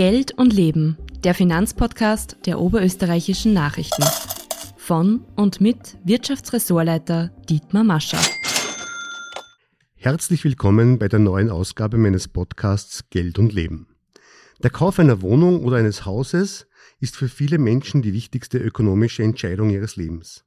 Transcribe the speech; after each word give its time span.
Geld 0.00 0.32
und 0.38 0.54
Leben, 0.54 0.96
der 1.24 1.34
Finanzpodcast 1.34 2.38
der 2.46 2.58
oberösterreichischen 2.58 3.52
Nachrichten. 3.52 4.02
Von 4.78 5.26
und 5.36 5.60
mit 5.60 5.98
Wirtschaftsressortleiter 6.04 7.28
Dietmar 7.50 7.84
Mascher. 7.84 8.16
Herzlich 9.96 10.42
willkommen 10.42 10.98
bei 10.98 11.08
der 11.08 11.18
neuen 11.18 11.50
Ausgabe 11.50 11.98
meines 11.98 12.28
Podcasts 12.28 13.10
Geld 13.10 13.38
und 13.38 13.52
Leben. 13.52 13.88
Der 14.62 14.70
Kauf 14.70 14.98
einer 14.98 15.20
Wohnung 15.20 15.66
oder 15.66 15.76
eines 15.76 16.06
Hauses 16.06 16.66
ist 16.98 17.14
für 17.14 17.28
viele 17.28 17.58
Menschen 17.58 18.00
die 18.00 18.14
wichtigste 18.14 18.56
ökonomische 18.56 19.22
Entscheidung 19.22 19.68
ihres 19.68 19.96
Lebens. 19.96 20.46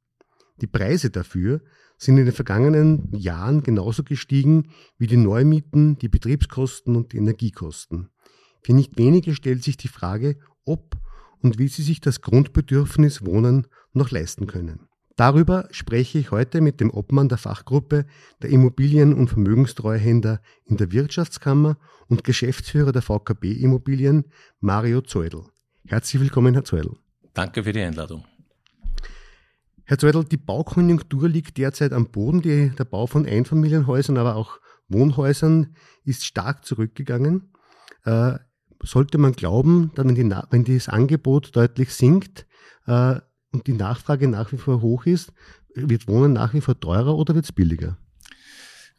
Die 0.61 0.67
Preise 0.67 1.11
dafür 1.11 1.61
sind 1.99 2.17
in 2.17 2.25
den 2.25 2.33
vergangenen 2.33 3.07
Jahren 3.15 3.61
genauso 3.61 4.03
gestiegen 4.03 4.71
wie 4.97 5.05
die 5.05 5.17
Neumieten, 5.17 5.99
die 5.99 6.09
Betriebskosten 6.09 6.95
und 6.95 7.13
die 7.13 7.17
Energiekosten. 7.17 8.09
Für 8.63 8.73
nicht 8.73 8.97
wenige 8.97 9.35
stellt 9.35 9.63
sich 9.63 9.77
die 9.77 9.87
Frage, 9.87 10.37
ob 10.65 10.95
und 11.41 11.59
wie 11.59 11.67
sie 11.67 11.83
sich 11.83 11.99
das 11.99 12.21
Grundbedürfnis 12.21 13.25
Wohnen 13.25 13.67
noch 13.91 14.09
leisten 14.11 14.47
können. 14.47 14.87
Darüber 15.15 15.67
spreche 15.69 16.17
ich 16.17 16.31
heute 16.31 16.59
mit 16.59 16.79
dem 16.79 16.89
Obmann 16.89 17.29
der 17.29 17.37
Fachgruppe 17.37 18.05
der 18.41 18.49
Immobilien- 18.49 19.13
und 19.13 19.27
Vermögenstreuhänder 19.27 20.41
in 20.65 20.77
der 20.77 20.91
Wirtschaftskammer 20.91 21.77
und 22.07 22.23
Geschäftsführer 22.23 22.91
der 22.91 23.03
VKB 23.03 23.51
Immobilien, 23.61 24.25
Mario 24.59 25.01
Zeudel. 25.01 25.43
Herzlich 25.85 26.21
willkommen, 26.21 26.55
Herr 26.55 26.63
Zeudel. 26.63 26.93
Danke 27.33 27.63
für 27.63 27.73
die 27.73 27.81
Einladung. 27.81 28.25
Herr 29.83 29.99
Zeudel, 29.99 30.23
die 30.23 30.37
Baukonjunktur 30.37 31.27
liegt 31.27 31.57
derzeit 31.57 31.93
am 31.93 32.09
Boden. 32.09 32.41
Die, 32.41 32.69
der 32.69 32.85
Bau 32.85 33.05
von 33.05 33.27
Einfamilienhäusern, 33.27 34.17
aber 34.17 34.35
auch 34.35 34.59
Wohnhäusern 34.87 35.75
ist 36.05 36.25
stark 36.25 36.65
zurückgegangen. 36.65 37.53
Äh, 38.05 38.39
sollte 38.83 39.17
man 39.17 39.33
glauben, 39.33 39.91
wenn, 39.95 40.15
die, 40.15 40.29
wenn 40.49 40.63
das 40.63 40.89
Angebot 40.89 41.55
deutlich 41.55 41.93
sinkt 41.93 42.45
äh, 42.85 43.15
und 43.51 43.67
die 43.67 43.73
Nachfrage 43.73 44.27
nach 44.27 44.51
wie 44.51 44.57
vor 44.57 44.81
hoch 44.81 45.05
ist, 45.05 45.33
wird 45.73 46.07
Wohnen 46.07 46.33
nach 46.33 46.53
wie 46.53 46.61
vor 46.61 46.79
teurer 46.79 47.15
oder 47.15 47.35
wird 47.35 47.45
es 47.45 47.51
billiger? 47.51 47.97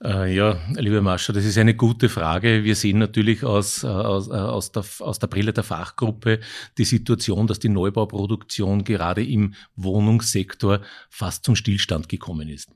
Äh, 0.02 0.34
ja, 0.34 0.58
lieber 0.74 1.00
Mascha, 1.00 1.32
das 1.32 1.44
ist 1.44 1.56
eine 1.56 1.74
gute 1.74 2.08
Frage. 2.08 2.64
Wir 2.64 2.74
sehen 2.74 2.98
natürlich 2.98 3.44
aus, 3.44 3.84
äh, 3.84 3.86
aus, 3.86 4.28
äh, 4.28 4.32
aus, 4.32 4.72
der, 4.72 4.84
aus 4.98 5.18
der 5.18 5.28
Brille 5.28 5.52
der 5.52 5.64
Fachgruppe 5.64 6.40
die 6.76 6.84
Situation, 6.84 7.46
dass 7.46 7.60
die 7.60 7.68
Neubauproduktion 7.68 8.84
gerade 8.84 9.24
im 9.24 9.54
Wohnungssektor 9.76 10.80
fast 11.08 11.44
zum 11.44 11.54
Stillstand 11.56 12.08
gekommen 12.08 12.48
ist. 12.48 12.70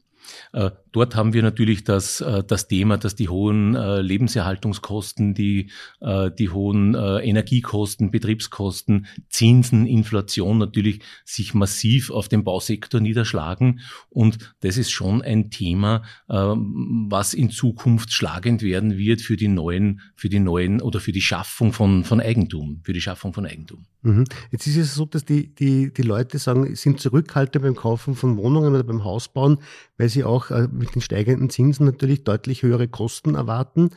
Äh, 0.53 0.71
dort 0.93 1.15
haben 1.15 1.33
wir 1.33 1.43
natürlich 1.43 1.85
das, 1.85 2.21
äh, 2.21 2.43
das 2.45 2.69
Thema, 2.69 2.97
dass 2.99 3.15
die 3.15 3.29
hohen 3.29 3.75
äh, 3.75 4.01
Lebenserhaltungskosten, 4.01 5.35
die, 5.35 5.71
die 6.01 6.49
hohen 6.51 6.95
Energiekosten, 6.95 8.11
Betriebskosten, 8.11 9.07
Zinsen, 9.29 9.87
Inflation 9.87 10.59
natürlich 10.59 11.01
sich 11.25 11.55
massiv 11.55 12.11
auf 12.11 12.29
den 12.29 12.45
Bausektor 12.45 13.01
niederschlagen. 13.01 13.81
Und 14.09 14.55
das 14.61 14.77
ist 14.77 14.91
schon 14.91 15.23
ein 15.23 15.51
Thema, 15.51 16.03
was 16.27 17.35
in 17.35 17.51
Zukunft 17.51 18.13
schlagend 18.13 18.63
werden 18.63 18.97
wird 18.97 19.21
für 19.21 19.37
die 19.37 19.49
neuen, 19.49 20.01
für 20.15 20.29
die 20.29 20.41
neuen 20.41 20.81
oder 20.81 21.01
für 21.01 21.13
die 21.13 21.21
Schaffung 21.21 21.73
von, 21.73 22.05
von 22.05 22.21
Eigentum, 22.21 22.81
für 22.83 22.93
die 22.93 23.01
Schaffung 23.01 23.33
von 23.33 23.47
Eigentum. 23.47 23.87
Mhm. 24.03 24.25
Jetzt 24.51 24.67
ist 24.67 24.77
es 24.77 24.95
so, 24.95 25.05
dass 25.07 25.25
die, 25.25 25.55
die, 25.55 25.93
die 25.93 26.03
Leute 26.03 26.39
sagen, 26.39 26.75
sind 26.77 27.01
zurückhaltend 27.01 27.65
beim 27.65 27.75
Kaufen 27.75 28.15
von 28.15 28.37
Wohnungen 28.37 28.75
oder 28.75 28.85
beim 28.85 29.05
Hausbauen, 29.05 29.59
weil 29.97 30.09
sie 30.09 30.25
auch 30.25 30.51
äh, 30.51 30.69
mit 30.71 30.95
den 30.95 31.03
steigenden 31.03 31.51
Zinsen 31.51 31.87
natürlich 31.87 32.25
deutlich 32.25 32.63
höhere 32.63 32.89
Kosten 32.89 33.35
erwarten. 33.35 33.91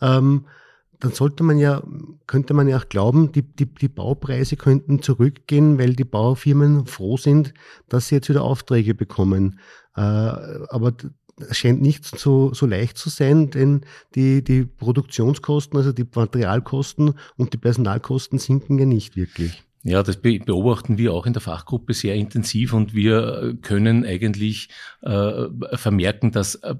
Ähm, 0.00 0.46
dann 1.00 1.12
sollte 1.12 1.44
man 1.44 1.58
ja, 1.58 1.82
könnte 2.26 2.54
man 2.54 2.66
ja 2.66 2.78
auch 2.78 2.88
glauben, 2.88 3.30
die, 3.32 3.42
die, 3.42 3.66
die 3.66 3.88
Baupreise 3.88 4.56
könnten 4.56 5.00
zurückgehen, 5.00 5.78
weil 5.78 5.94
die 5.94 6.04
Baufirmen 6.04 6.86
froh 6.86 7.16
sind, 7.16 7.54
dass 7.88 8.08
sie 8.08 8.16
jetzt 8.16 8.28
wieder 8.28 8.42
Aufträge 8.42 8.94
bekommen. 8.94 9.60
Äh, 9.96 10.00
aber 10.00 10.92
scheint 11.50 11.80
nicht 11.80 12.04
so, 12.04 12.52
so 12.54 12.66
leicht 12.66 12.98
zu 12.98 13.08
sein, 13.08 13.50
denn 13.50 13.82
die, 14.14 14.42
die 14.42 14.64
Produktionskosten, 14.64 15.78
also 15.78 15.92
die 15.92 16.06
Materialkosten 16.12 17.14
und 17.36 17.52
die 17.52 17.58
Personalkosten 17.58 18.38
sinken 18.38 18.78
ja 18.78 18.86
nicht 18.86 19.16
wirklich. 19.16 19.64
Ja, 19.84 20.02
das 20.02 20.16
beobachten 20.16 20.98
wir 20.98 21.14
auch 21.14 21.24
in 21.24 21.32
der 21.32 21.40
Fachgruppe 21.40 21.94
sehr 21.94 22.14
intensiv 22.14 22.72
und 22.72 22.94
wir 22.94 23.56
können 23.62 24.04
eigentlich 24.04 24.68
äh, 25.02 25.46
vermerken, 25.74 26.32
dass 26.32 26.56
äh, 26.56 26.74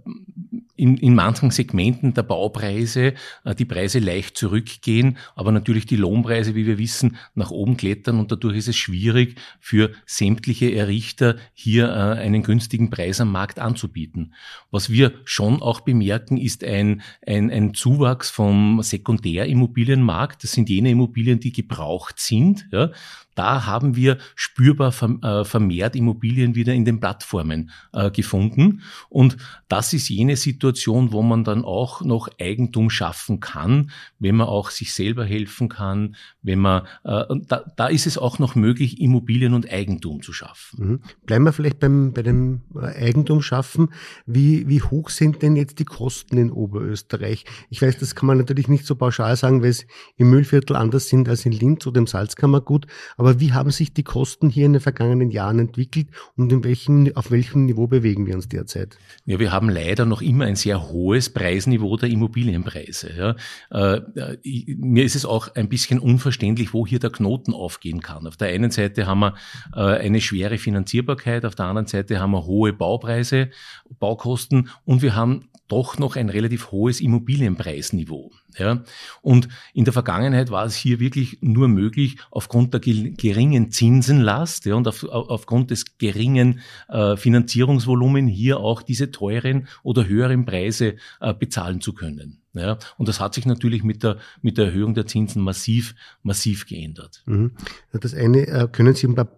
in, 0.78 0.96
in 0.96 1.14
manchen 1.14 1.50
Segmenten 1.50 2.14
der 2.14 2.22
Baupreise 2.22 3.14
äh, 3.44 3.54
die 3.54 3.64
Preise 3.64 3.98
leicht 3.98 4.36
zurückgehen, 4.36 5.18
aber 5.34 5.52
natürlich 5.52 5.86
die 5.86 5.96
Lohnpreise, 5.96 6.54
wie 6.54 6.66
wir 6.66 6.78
wissen, 6.78 7.16
nach 7.34 7.50
oben 7.50 7.76
klettern 7.76 8.18
und 8.18 8.30
dadurch 8.30 8.56
ist 8.56 8.68
es 8.68 8.76
schwierig 8.76 9.34
für 9.60 9.90
sämtliche 10.06 10.72
Errichter 10.72 11.36
hier 11.52 11.88
äh, 11.88 12.20
einen 12.20 12.42
günstigen 12.42 12.90
Preis 12.90 13.20
am 13.20 13.32
Markt 13.32 13.58
anzubieten. 13.58 14.34
Was 14.70 14.88
wir 14.90 15.12
schon 15.24 15.60
auch 15.60 15.80
bemerken, 15.80 16.36
ist 16.36 16.62
ein, 16.62 17.02
ein, 17.26 17.50
ein 17.50 17.74
Zuwachs 17.74 18.30
vom 18.30 18.80
Sekundärimmobilienmarkt. 18.82 20.44
Das 20.44 20.52
sind 20.52 20.68
jene 20.68 20.90
Immobilien, 20.90 21.40
die 21.40 21.52
gebraucht 21.52 22.20
sind. 22.20 22.68
Ja 22.70 22.90
da 23.38 23.66
haben 23.66 23.94
wir 23.94 24.18
spürbar 24.34 24.92
äh, 25.22 25.44
vermehrt 25.44 25.94
Immobilien 25.94 26.56
wieder 26.56 26.74
in 26.74 26.84
den 26.84 26.98
Plattformen 26.98 27.70
äh, 27.92 28.10
gefunden. 28.10 28.82
Und 29.08 29.36
das 29.68 29.92
ist 29.92 30.08
jene 30.08 30.36
Situation, 30.36 31.12
wo 31.12 31.22
man 31.22 31.44
dann 31.44 31.64
auch 31.64 32.02
noch 32.02 32.28
Eigentum 32.40 32.90
schaffen 32.90 33.38
kann, 33.38 33.90
wenn 34.18 34.34
man 34.34 34.48
auch 34.48 34.70
sich 34.70 34.92
selber 34.92 35.24
helfen 35.24 35.68
kann, 35.68 36.16
wenn 36.42 36.58
man, 36.58 36.82
äh, 37.04 37.24
da, 37.46 37.64
da 37.76 37.86
ist 37.86 38.06
es 38.06 38.18
auch 38.18 38.40
noch 38.40 38.56
möglich, 38.56 39.00
Immobilien 39.00 39.54
und 39.54 39.70
Eigentum 39.70 40.20
zu 40.20 40.32
schaffen. 40.32 40.88
Mhm. 40.88 41.00
Bleiben 41.24 41.44
wir 41.44 41.52
vielleicht 41.52 41.78
beim, 41.78 42.12
bei 42.12 42.22
dem 42.22 42.62
Eigentum 42.74 43.40
schaffen. 43.40 43.90
Wie, 44.26 44.68
wie 44.68 44.82
hoch 44.82 45.10
sind 45.10 45.42
denn 45.42 45.54
jetzt 45.54 45.78
die 45.78 45.84
Kosten 45.84 46.38
in 46.38 46.50
Oberösterreich? 46.50 47.44
Ich 47.70 47.82
weiß, 47.82 47.98
das 47.98 48.16
kann 48.16 48.26
man 48.26 48.38
natürlich 48.38 48.66
nicht 48.66 48.84
so 48.84 48.96
pauschal 48.96 49.36
sagen, 49.36 49.62
weil 49.62 49.70
es 49.70 49.86
im 50.16 50.30
Müllviertel 50.30 50.74
anders 50.74 51.08
sind 51.08 51.28
als 51.28 51.46
in 51.46 51.52
Linz 51.52 51.86
oder 51.86 51.98
im 51.98 52.08
Salzkammergut. 52.08 52.86
Aber 53.16 53.27
aber 53.28 53.40
wie 53.40 53.52
haben 53.52 53.70
sich 53.70 53.92
die 53.92 54.04
Kosten 54.04 54.48
hier 54.48 54.64
in 54.64 54.72
den 54.72 54.80
vergangenen 54.80 55.30
Jahren 55.30 55.58
entwickelt 55.58 56.08
und 56.36 56.50
in 56.50 56.64
welchem, 56.64 57.14
auf 57.14 57.30
welchem 57.30 57.66
Niveau 57.66 57.86
bewegen 57.86 58.26
wir 58.26 58.34
uns 58.34 58.48
derzeit? 58.48 58.96
Ja, 59.26 59.38
wir 59.38 59.52
haben 59.52 59.68
leider 59.68 60.06
noch 60.06 60.22
immer 60.22 60.46
ein 60.46 60.56
sehr 60.56 60.88
hohes 60.88 61.28
Preisniveau 61.28 61.98
der 61.98 62.08
Immobilienpreise. 62.08 63.36
Ja. 63.70 63.96
Äh, 64.02 64.38
mir 64.78 65.04
ist 65.04 65.14
es 65.14 65.26
auch 65.26 65.54
ein 65.54 65.68
bisschen 65.68 65.98
unverständlich, 65.98 66.72
wo 66.72 66.86
hier 66.86 67.00
der 67.00 67.10
Knoten 67.10 67.52
aufgehen 67.52 68.00
kann. 68.00 68.26
Auf 68.26 68.38
der 68.38 68.48
einen 68.48 68.70
Seite 68.70 69.06
haben 69.06 69.20
wir 69.20 69.34
äh, 69.74 69.80
eine 69.80 70.22
schwere 70.22 70.56
Finanzierbarkeit, 70.56 71.44
auf 71.44 71.54
der 71.54 71.66
anderen 71.66 71.86
Seite 71.86 72.20
haben 72.20 72.30
wir 72.30 72.46
hohe 72.46 72.72
Baupreise, 72.72 73.50
Baukosten 73.98 74.70
und 74.86 75.02
wir 75.02 75.14
haben 75.14 75.50
doch 75.68 75.98
noch 75.98 76.16
ein 76.16 76.30
relativ 76.30 76.72
hohes 76.72 77.02
Immobilienpreisniveau. 77.02 78.32
Ja. 78.56 78.82
Und 79.22 79.48
in 79.74 79.84
der 79.84 79.92
Vergangenheit 79.92 80.50
war 80.50 80.64
es 80.64 80.74
hier 80.74 81.00
wirklich 81.00 81.38
nur 81.42 81.68
möglich, 81.68 82.16
aufgrund 82.30 82.72
der 82.74 82.80
geringen 82.80 83.70
Zinsenlast 83.70 84.64
ja, 84.64 84.74
und 84.74 84.88
auf, 84.88 85.04
aufgrund 85.04 85.70
des 85.70 85.98
geringen 85.98 86.60
äh, 86.88 87.16
Finanzierungsvolumen 87.16 88.26
hier 88.26 88.60
auch 88.60 88.82
diese 88.82 89.10
teuren 89.10 89.68
oder 89.82 90.06
höheren 90.06 90.44
Preise 90.44 90.96
äh, 91.20 91.34
bezahlen 91.34 91.80
zu 91.80 91.92
können. 91.92 92.40
Ja, 92.54 92.78
und 92.96 93.08
das 93.08 93.20
hat 93.20 93.34
sich 93.34 93.46
natürlich 93.46 93.84
mit 93.84 94.02
der, 94.02 94.18
mit 94.42 94.58
der 94.58 94.66
Erhöhung 94.66 94.94
der 94.94 95.06
Zinsen 95.06 95.42
massiv, 95.42 95.94
massiv 96.22 96.66
geändert. 96.66 97.22
Mhm. 97.26 97.52
Das 97.92 98.14
eine, 98.14 98.46
äh, 98.46 98.68
können 98.72 98.94
Sie 98.94 99.06
ein 99.06 99.14
paar 99.14 99.28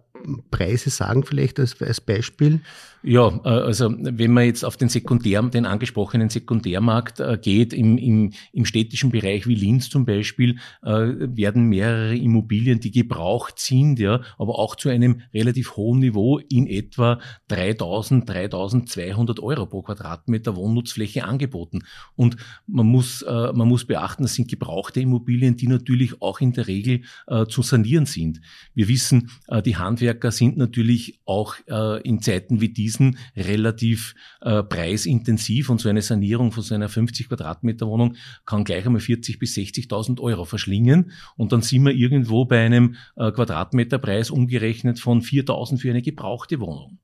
Preise 0.49 0.89
sagen 0.89 1.23
vielleicht 1.23 1.59
als, 1.59 1.81
als 1.81 2.01
Beispiel? 2.01 2.61
Ja, 3.03 3.29
äh, 3.43 3.49
also 3.49 3.93
wenn 3.97 4.31
man 4.31 4.45
jetzt 4.45 4.63
auf 4.63 4.77
den 4.77 4.89
Sekundär, 4.89 5.41
den 5.41 5.65
angesprochenen 5.65 6.29
Sekundärmarkt 6.29 7.19
äh, 7.19 7.37
geht, 7.41 7.73
im, 7.73 7.97
im, 7.97 8.33
im 8.53 8.65
städtischen 8.65 9.11
Bereich 9.11 9.47
wie 9.47 9.55
Linz 9.55 9.89
zum 9.89 10.05
Beispiel, 10.05 10.57
äh, 10.83 10.89
werden 10.91 11.63
mehrere 11.63 12.15
Immobilien, 12.15 12.79
die 12.79 12.91
gebraucht 12.91 13.57
sind, 13.59 13.99
ja, 13.99 14.21
aber 14.37 14.59
auch 14.59 14.75
zu 14.75 14.89
einem 14.89 15.21
relativ 15.33 15.77
hohen 15.77 15.99
Niveau 15.99 16.37
in 16.37 16.67
etwa 16.67 17.19
3000, 17.47 18.29
3200 18.29 19.39
Euro 19.39 19.65
pro 19.65 19.81
Quadratmeter 19.81 20.55
Wohnnutzfläche 20.55 21.23
angeboten. 21.23 21.83
Und 22.15 22.37
man 22.67 22.85
muss, 22.85 23.25
man 23.27 23.67
muss 23.67 23.85
beachten, 23.85 24.23
das 24.23 24.35
sind 24.35 24.49
gebrauchte 24.49 24.99
Immobilien, 25.01 25.55
die 25.55 25.67
natürlich 25.67 26.21
auch 26.21 26.39
in 26.41 26.53
der 26.53 26.67
Regel 26.67 27.01
zu 27.49 27.61
sanieren 27.61 28.05
sind. 28.05 28.41
Wir 28.73 28.87
wissen, 28.87 29.29
die 29.65 29.77
Handwerker 29.77 30.31
sind 30.31 30.57
natürlich 30.57 31.19
auch 31.25 31.55
in 32.03 32.21
Zeiten 32.21 32.61
wie 32.61 32.69
diesen 32.69 32.90
diesen 32.91 33.17
relativ 33.35 34.15
äh, 34.41 34.63
preisintensiv 34.63 35.69
und 35.69 35.79
so 35.79 35.89
eine 35.89 36.01
Sanierung 36.01 36.51
von 36.51 36.63
so 36.63 36.75
einer 36.75 36.89
50 36.89 37.29
Quadratmeter 37.29 37.87
Wohnung 37.87 38.15
kann 38.45 38.63
gleich 38.63 38.85
einmal 38.85 39.01
40 39.01 39.39
bis 39.39 39.55
60.000 39.55 40.19
Euro 40.19 40.45
verschlingen 40.45 41.11
und 41.37 41.51
dann 41.51 41.61
sind 41.61 41.85
wir 41.85 41.93
irgendwo 41.93 42.45
bei 42.45 42.65
einem 42.65 42.95
äh, 43.15 43.31
Quadratmeterpreis 43.31 44.29
umgerechnet 44.29 44.99
von 44.99 45.21
4.000 45.21 45.77
für 45.77 45.89
eine 45.89 46.01
gebrauchte 46.01 46.59
Wohnung. 46.59 46.99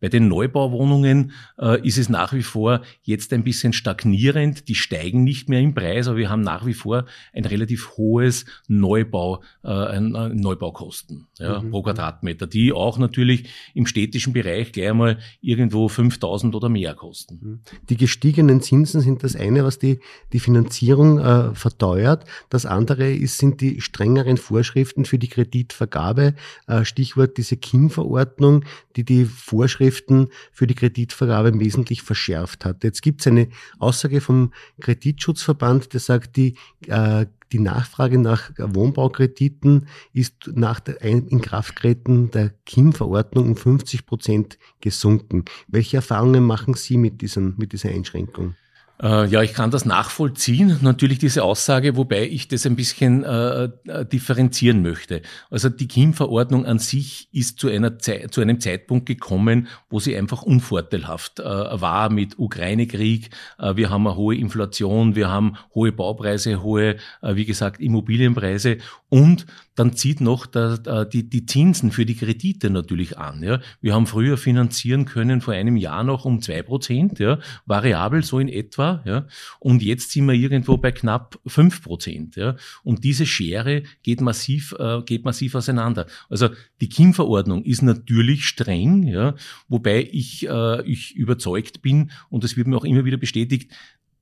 Bei 0.00 0.08
den 0.08 0.28
Neubauwohnungen 0.28 1.32
äh, 1.58 1.86
ist 1.86 1.98
es 1.98 2.08
nach 2.08 2.32
wie 2.32 2.42
vor 2.42 2.82
jetzt 3.02 3.32
ein 3.32 3.44
bisschen 3.44 3.72
stagnierend. 3.72 4.68
Die 4.68 4.74
steigen 4.74 5.24
nicht 5.24 5.48
mehr 5.48 5.60
im 5.60 5.74
Preis, 5.74 6.08
aber 6.08 6.18
wir 6.18 6.30
haben 6.30 6.42
nach 6.42 6.66
wie 6.66 6.74
vor 6.74 7.06
ein 7.32 7.44
relativ 7.44 7.96
hohes 7.96 8.44
Neubau, 8.68 9.42
äh, 9.64 9.68
ein 9.68 10.10
Neubaukosten 10.34 11.26
ja, 11.38 11.60
mhm. 11.60 11.70
pro 11.70 11.82
Quadratmeter, 11.82 12.46
die 12.46 12.72
auch 12.72 12.98
natürlich 12.98 13.48
im 13.74 13.86
städtischen 13.86 14.32
Bereich 14.32 14.72
gleich 14.72 14.90
einmal 14.90 15.18
irgendwo 15.40 15.88
5000 15.88 16.54
oder 16.54 16.68
mehr 16.68 16.94
kosten. 16.94 17.38
Mhm. 17.40 17.60
Die 17.88 17.96
gestiegenen 17.96 18.60
Zinsen 18.60 19.00
sind 19.00 19.24
das 19.24 19.36
eine, 19.36 19.64
was 19.64 19.78
die, 19.78 20.00
die 20.32 20.40
Finanzierung 20.40 21.18
äh, 21.18 21.54
verteuert. 21.54 22.24
Das 22.50 22.66
andere 22.66 23.12
ist, 23.12 23.38
sind 23.38 23.60
die 23.60 23.80
strengeren 23.80 24.36
Vorschriften 24.36 25.04
für 25.04 25.18
die 25.18 25.28
Kreditvergabe. 25.28 26.34
Äh, 26.66 26.84
Stichwort 26.84 27.36
diese 27.36 27.56
KIM-Verordnung, 27.56 28.64
die 28.96 29.04
die 29.04 29.24
Vorschriften 29.46 30.28
für 30.50 30.66
die 30.66 30.74
Kreditvergabe 30.74 31.58
wesentlich 31.60 32.02
verschärft 32.02 32.64
hat. 32.64 32.82
Jetzt 32.82 33.00
gibt 33.00 33.20
es 33.20 33.28
eine 33.28 33.48
Aussage 33.78 34.20
vom 34.20 34.52
Kreditschutzverband, 34.80 35.92
der 35.92 36.00
sagt, 36.00 36.36
die 36.36 36.56
äh, 36.88 37.26
die 37.52 37.60
Nachfrage 37.60 38.18
nach 38.18 38.50
Wohnbaukrediten 38.58 39.86
ist 40.12 40.50
nach 40.52 40.80
der 40.80 41.00
Inkrafttreten 41.00 42.32
der 42.32 42.50
KIM-Verordnung 42.64 43.50
um 43.50 43.56
50 43.56 44.04
Prozent 44.04 44.58
gesunken. 44.80 45.44
Welche 45.68 45.98
Erfahrungen 45.98 46.42
machen 46.42 46.74
Sie 46.74 46.96
mit, 46.96 47.20
diesem, 47.20 47.54
mit 47.56 47.72
dieser 47.72 47.90
Einschränkung? 47.90 48.56
Äh, 49.02 49.26
ja, 49.26 49.42
ich 49.42 49.52
kann 49.52 49.70
das 49.70 49.84
nachvollziehen, 49.84 50.78
natürlich 50.80 51.18
diese 51.18 51.42
Aussage, 51.42 51.96
wobei 51.96 52.26
ich 52.26 52.48
das 52.48 52.64
ein 52.64 52.76
bisschen 52.76 53.24
äh, 53.24 53.64
äh 53.64 54.06
differenzieren 54.06 54.82
möchte. 54.82 55.22
Also 55.50 55.68
die 55.68 55.86
KIM-Verordnung 55.86 56.64
an 56.64 56.78
sich 56.78 57.28
ist 57.32 57.58
zu, 57.58 57.68
einer 57.68 57.98
Zeit, 57.98 58.32
zu 58.32 58.40
einem 58.40 58.58
Zeitpunkt 58.60 59.06
gekommen, 59.06 59.68
wo 59.90 60.00
sie 60.00 60.16
einfach 60.16 60.42
unvorteilhaft 60.42 61.40
äh, 61.40 61.44
war 61.44 62.10
mit 62.10 62.38
Ukraine-Krieg. 62.38 63.30
Äh, 63.58 63.76
wir 63.76 63.90
haben 63.90 64.06
eine 64.06 64.16
hohe 64.16 64.36
Inflation, 64.36 65.14
wir 65.14 65.28
haben 65.28 65.56
hohe 65.74 65.92
Baupreise, 65.92 66.62
hohe, 66.62 66.96
äh, 67.20 67.34
wie 67.34 67.44
gesagt, 67.44 67.80
Immobilienpreise 67.80 68.78
und 69.10 69.46
dann 69.76 69.94
zieht 69.94 70.20
noch 70.20 70.46
der, 70.46 71.04
die, 71.04 71.28
die 71.28 71.46
Zinsen 71.46 71.92
für 71.92 72.04
die 72.04 72.16
Kredite 72.16 72.70
natürlich 72.70 73.18
an. 73.18 73.42
Ja. 73.42 73.60
Wir 73.80 73.94
haben 73.94 74.06
früher 74.06 74.36
finanzieren 74.36 75.04
können, 75.04 75.40
vor 75.40 75.54
einem 75.54 75.76
Jahr 75.76 76.02
noch 76.02 76.24
um 76.24 76.42
zwei 76.42 76.62
Prozent, 76.62 77.18
ja, 77.18 77.38
variabel 77.66 78.24
so 78.24 78.40
in 78.40 78.48
etwa. 78.48 79.02
Ja. 79.04 79.26
Und 79.60 79.82
jetzt 79.82 80.10
sind 80.10 80.26
wir 80.26 80.34
irgendwo 80.34 80.78
bei 80.78 80.92
knapp 80.92 81.38
fünf 81.46 81.82
Prozent. 81.82 82.36
Ja. 82.36 82.56
Und 82.82 83.04
diese 83.04 83.26
Schere 83.26 83.82
geht 84.02 84.20
massiv, 84.20 84.74
äh, 84.78 85.02
geht 85.02 85.24
massiv 85.24 85.54
auseinander. 85.54 86.06
Also 86.28 86.48
die 86.80 86.88
KIM-Verordnung 86.88 87.62
ist 87.64 87.82
natürlich 87.82 88.46
streng, 88.46 89.06
ja, 89.06 89.34
wobei 89.68 90.08
ich, 90.10 90.48
äh, 90.48 90.82
ich 90.90 91.14
überzeugt 91.14 91.82
bin, 91.82 92.10
und 92.30 92.44
das 92.44 92.56
wird 92.56 92.66
mir 92.66 92.76
auch 92.76 92.84
immer 92.84 93.04
wieder 93.04 93.18
bestätigt, 93.18 93.72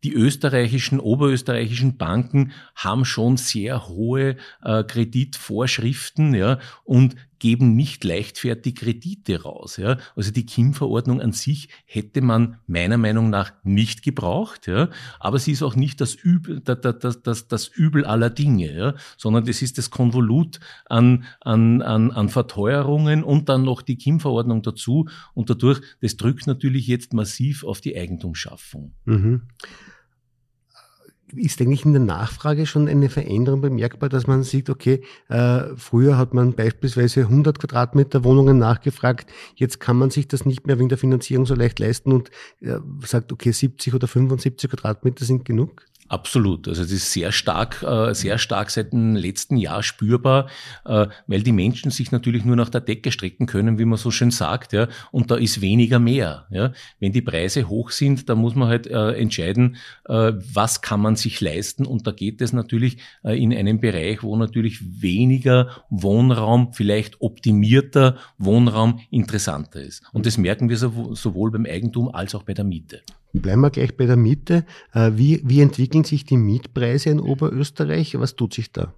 die 0.05 0.13
österreichischen, 0.13 1.01
oberösterreichischen 1.01 1.97
Banken 1.97 2.53
haben 2.77 3.05
schon 3.05 3.39
sehr 3.39 3.89
hohe 3.89 4.37
äh, 4.63 4.85
Kreditvorschriften 4.85 6.35
ja, 6.35 6.59
und 6.85 7.17
geben 7.39 7.75
nicht 7.75 8.05
leichtfertig 8.05 8.77
Kredite 8.77 9.43
raus. 9.43 9.77
Ja. 9.77 9.99
Also 10.15 10.31
die 10.31 10.47
KIM-Verordnung 10.47 11.21
an 11.21 11.33
sich 11.33 11.69
hätte 11.85 12.21
man 12.21 12.59
meiner 12.67 12.97
Meinung 12.97 13.31
nach 13.31 13.53
nicht 13.65 14.03
gebraucht, 14.03 14.67
ja. 14.67 14.89
aber 15.21 15.39
sie 15.39 15.53
ist 15.53 15.63
auch 15.63 15.75
nicht 15.75 16.01
das 16.01 16.15
Übel, 16.15 16.61
das, 16.61 16.79
das, 17.01 17.23
das, 17.23 17.49
das 17.49 17.69
Übel 17.69 18.05
aller 18.05 18.31
Dinge, 18.31 18.73
ja. 18.75 18.95
sondern 19.17 19.45
das 19.47 19.63
ist 19.63 19.79
das 19.79 19.91
Konvolut 19.91 20.61
an, 20.87 21.25
an, 21.41 21.83
an, 21.83 22.13
an 22.13 22.29
Verteuerungen 22.29 23.25
und 23.25 23.49
dann 23.49 23.63
noch 23.63 23.83
die 23.83 23.97
KIM-Verordnung 23.97 24.63
dazu 24.63 25.09
und 25.33 25.51
dadurch, 25.51 25.81
das 26.01 26.17
drückt 26.17 26.47
natürlich 26.47 26.87
jetzt 26.87 27.15
massiv 27.15 27.65
auf 27.65 27.81
die 27.81 27.97
Eigentumsschaffung. 27.97 28.93
Mhm 29.05 29.43
ist 31.37 31.61
eigentlich 31.61 31.85
in 31.85 31.93
der 31.93 32.03
Nachfrage 32.03 32.67
schon 32.67 32.89
eine 32.89 33.09
Veränderung 33.09 33.61
bemerkbar, 33.61 34.09
dass 34.09 34.27
man 34.27 34.43
sieht, 34.43 34.71
okay, 34.71 35.03
äh, 35.29 35.63
früher 35.77 36.19
hat 36.19 36.35
man 36.35 36.55
beispielsweise 36.55 37.21
100 37.21 37.59
Quadratmeter 37.59 38.25
Wohnungen 38.25 38.59
nachgefragt, 38.59 39.31
jetzt 39.55 39.81
kann 39.81 39.97
man 39.97 40.11
sich 40.11 40.29
das 40.29 40.47
nicht 40.47 40.67
mehr 40.67 40.79
wegen 40.79 40.89
der 40.89 40.99
Finanzierung 40.99 41.47
so 41.47 41.55
leicht 41.55 41.79
leisten 41.79 42.13
und 42.13 42.31
äh, 42.61 42.79
sagt, 43.05 43.33
okay, 43.33 43.53
70 43.53 43.95
oder 43.95 44.09
75 44.09 44.71
Quadratmeter 44.71 45.25
sind 45.25 45.45
genug? 45.45 45.85
Absolut. 46.15 46.69
Also 46.69 46.83
das 46.83 46.93
ist 46.93 47.11
sehr 47.11 47.33
stark, 47.33 47.83
äh, 47.83 48.15
sehr 48.15 48.39
stark 48.39 48.71
seit 48.71 48.93
dem 48.93 49.17
letzten 49.17 49.57
Jahr 49.57 49.83
spürbar, 49.83 50.49
äh, 50.85 51.09
weil 51.27 51.43
die 51.43 51.51
Menschen 51.51 51.91
sich 51.91 52.13
natürlich 52.13 52.45
nur 52.45 52.55
nach 52.55 52.69
der 52.69 52.83
Decke 52.83 53.11
strecken 53.11 53.47
können, 53.47 53.81
wie 53.81 53.85
man 53.85 53.99
so 53.99 54.13
schön 54.13 54.31
sagt, 54.31 54.73
ja. 54.73 54.87
Und 55.11 55.33
da 55.33 55.35
ist 55.35 55.61
weniger 55.61 55.99
mehr. 55.99 56.47
Ja. 56.51 56.73
Wenn 57.01 57.11
die 57.11 57.21
Preise 57.21 57.69
hoch 57.69 57.91
sind, 57.91 58.29
dann 58.29 58.39
muss 58.39 58.55
man 58.55 58.69
halt 58.69 58.87
äh, 58.87 59.15
entscheiden, 59.15 59.77
was 60.07 60.83
kann 60.83 61.01
man 61.01 61.17
sich 61.17 61.41
leisten. 61.41 61.87
Und 61.87 62.07
da 62.07 62.13
geht 62.13 62.41
es 62.41 62.53
natürlich 62.53 62.99
in 63.23 63.53
einem 63.55 63.81
Bereich, 63.81 64.23
wo 64.23 64.37
natürlich 64.37 65.03
weniger 65.03 65.83
Wohnraum, 65.89 66.73
vielleicht 66.75 67.21
optimierter 67.21 68.17
Wohnraum 68.39 69.01
interessanter 69.11 69.81
ist. 69.81 70.03
Und 70.13 70.27
das 70.27 70.37
merken 70.37 70.69
wir 70.69 70.77
sowohl 70.77 71.51
beim 71.51 71.67
Eigentum 71.67 72.15
als 72.15 72.35
auch 72.35 72.43
bei 72.43 72.55
der 72.55 72.65
Miete. 72.65 73.03
Bleiben 73.35 73.63
wir 73.63 73.71
gleich 73.71 73.97
bei 73.97 74.07
der 74.07 74.17
Miete. 74.17 74.65
Äh, 74.93 75.11
wie, 75.17 75.43
wie 75.45 75.61
entwickeln 75.61 76.05
sich 76.05 76.25
die 76.25 76.37
Mietpreise 76.37 77.11
in 77.11 77.19
Oberösterreich? 77.19 78.17
Was 78.19 78.37
tut 78.37 78.55
sich 78.55 78.71
da? 78.71 78.95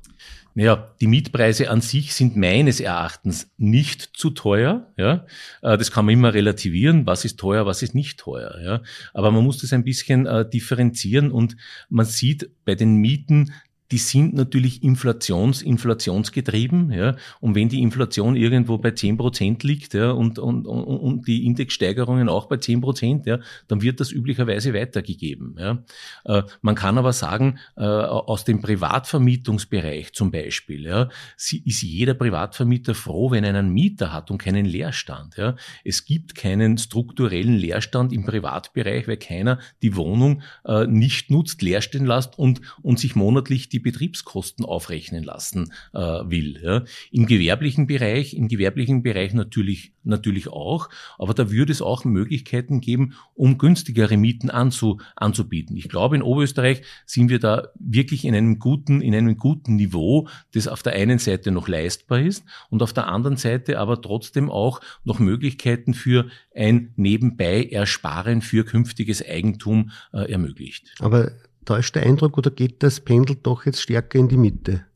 Naja, 0.54 0.90
die 1.00 1.06
Mietpreise 1.06 1.70
an 1.70 1.80
sich 1.80 2.14
sind 2.14 2.36
meines 2.36 2.80
Erachtens 2.80 3.50
nicht 3.56 4.10
zu 4.14 4.30
teuer. 4.30 4.92
Ja, 4.98 5.24
äh, 5.62 5.78
das 5.78 5.90
kann 5.90 6.04
man 6.04 6.12
immer 6.12 6.34
relativieren. 6.34 7.06
Was 7.06 7.24
ist 7.24 7.38
teuer, 7.38 7.64
was 7.64 7.82
ist 7.82 7.94
nicht 7.94 8.18
teuer. 8.18 8.58
Ja, 8.62 8.82
aber 9.14 9.30
man 9.30 9.42
muss 9.42 9.58
das 9.58 9.72
ein 9.72 9.84
bisschen 9.84 10.26
äh, 10.26 10.48
differenzieren 10.48 11.30
und 11.30 11.56
man 11.88 12.04
sieht 12.04 12.50
bei 12.66 12.74
den 12.74 12.96
Mieten, 12.96 13.52
die 13.90 13.98
sind 13.98 14.34
natürlich 14.34 14.82
inflations, 14.82 15.62
inflationsgetrieben, 15.62 16.90
ja. 16.90 17.16
Und 17.40 17.54
wenn 17.54 17.68
die 17.68 17.82
Inflation 17.82 18.36
irgendwo 18.36 18.78
bei 18.78 18.90
zehn 18.90 19.16
Prozent 19.16 19.62
liegt, 19.62 19.94
ja, 19.94 20.10
und, 20.10 20.38
und, 20.38 20.66
und, 20.66 20.84
und 20.84 21.26
die 21.26 21.46
Indexsteigerungen 21.46 22.28
auch 22.28 22.46
bei 22.46 22.56
zehn 22.56 22.80
Prozent, 22.80 23.26
ja, 23.26 23.38
dann 23.68 23.82
wird 23.82 24.00
das 24.00 24.10
üblicherweise 24.10 24.74
weitergegeben, 24.74 25.56
ja. 25.58 25.84
Äh, 26.24 26.42
man 26.62 26.74
kann 26.74 26.98
aber 26.98 27.12
sagen, 27.12 27.58
äh, 27.76 27.84
aus 27.84 28.44
dem 28.44 28.60
Privatvermietungsbereich 28.60 30.12
zum 30.12 30.30
Beispiel, 30.30 30.84
ja, 30.84 31.08
ist 31.36 31.82
jeder 31.82 32.14
Privatvermieter 32.14 32.94
froh, 32.94 33.30
wenn 33.30 33.44
er 33.44 33.54
einen 33.54 33.72
Mieter 33.72 34.12
hat 34.12 34.30
und 34.30 34.38
keinen 34.38 34.66
Leerstand, 34.66 35.36
ja. 35.36 35.54
Es 35.84 36.04
gibt 36.04 36.34
keinen 36.34 36.78
strukturellen 36.78 37.54
Leerstand 37.54 38.12
im 38.12 38.24
Privatbereich, 38.24 39.06
weil 39.06 39.16
keiner 39.16 39.60
die 39.82 39.94
Wohnung 39.94 40.42
äh, 40.64 40.86
nicht 40.86 41.30
nutzt, 41.30 41.62
leer 41.62 41.82
stehen 41.82 42.06
lässt 42.06 42.38
und, 42.38 42.60
und 42.82 42.98
sich 42.98 43.14
monatlich 43.14 43.68
die 43.68 43.75
Betriebskosten 43.80 44.64
aufrechnen 44.64 45.24
lassen 45.24 45.72
äh, 45.92 45.98
will. 45.98 46.60
Ja. 46.62 46.84
Im 47.10 47.26
gewerblichen 47.26 47.86
Bereich, 47.86 48.34
im 48.34 48.48
gewerblichen 48.48 49.02
Bereich 49.02 49.34
natürlich, 49.34 49.92
natürlich 50.04 50.48
auch, 50.48 50.88
aber 51.18 51.34
da 51.34 51.50
würde 51.50 51.72
es 51.72 51.82
auch 51.82 52.04
Möglichkeiten 52.04 52.80
geben, 52.80 53.14
um 53.34 53.58
günstigere 53.58 54.16
Mieten 54.16 54.50
anzu, 54.50 55.00
anzubieten. 55.16 55.76
Ich 55.76 55.88
glaube, 55.88 56.16
in 56.16 56.22
Oberösterreich 56.22 56.82
sind 57.04 57.30
wir 57.30 57.38
da 57.38 57.68
wirklich 57.78 58.24
in 58.24 58.34
einem 58.34 58.58
guten, 58.58 59.00
in 59.00 59.14
einem 59.14 59.36
guten 59.36 59.76
Niveau, 59.76 60.28
das 60.54 60.68
auf 60.68 60.82
der 60.82 60.94
einen 60.94 61.18
Seite 61.18 61.50
noch 61.50 61.68
leistbar 61.68 62.20
ist 62.20 62.44
und 62.70 62.82
auf 62.82 62.92
der 62.92 63.08
anderen 63.08 63.36
Seite 63.36 63.78
aber 63.78 64.00
trotzdem 64.00 64.50
auch 64.50 64.80
noch 65.04 65.18
Möglichkeiten 65.18 65.94
für 65.94 66.26
ein 66.54 66.92
nebenbei 66.96 67.64
Ersparen 67.64 68.42
für 68.42 68.64
künftiges 68.64 69.26
Eigentum 69.26 69.90
äh, 70.12 70.30
ermöglicht. 70.30 70.94
Aber 71.00 71.32
Täuscht 71.66 71.94
der 71.94 72.04
Eindruck 72.04 72.38
oder 72.38 72.50
geht 72.50 72.82
das 72.82 73.00
Pendel 73.00 73.36
doch 73.42 73.66
jetzt 73.66 73.82
stärker 73.82 74.18
in 74.18 74.28
die 74.28 74.38
Mitte? 74.38 74.86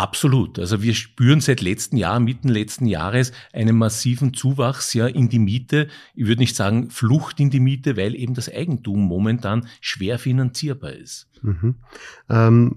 Absolut. 0.00 0.58
Also 0.58 0.80
wir 0.80 0.94
spüren 0.94 1.42
seit 1.42 1.60
letzten 1.60 1.98
Jahr, 1.98 2.20
mitten 2.20 2.48
letzten 2.48 2.86
Jahres, 2.86 3.32
einen 3.52 3.76
massiven 3.76 4.32
Zuwachs 4.32 4.94
ja 4.94 5.06
in 5.06 5.28
die 5.28 5.38
Miete. 5.38 5.88
Ich 6.14 6.26
würde 6.26 6.40
nicht 6.40 6.56
sagen 6.56 6.88
Flucht 6.88 7.38
in 7.38 7.50
die 7.50 7.60
Miete, 7.60 7.98
weil 7.98 8.14
eben 8.14 8.32
das 8.32 8.50
Eigentum 8.50 9.00
momentan 9.00 9.66
schwer 9.82 10.18
finanzierbar 10.18 10.92
ist. 10.92 11.28
Mhm. 11.42 11.74
Ähm, 12.30 12.76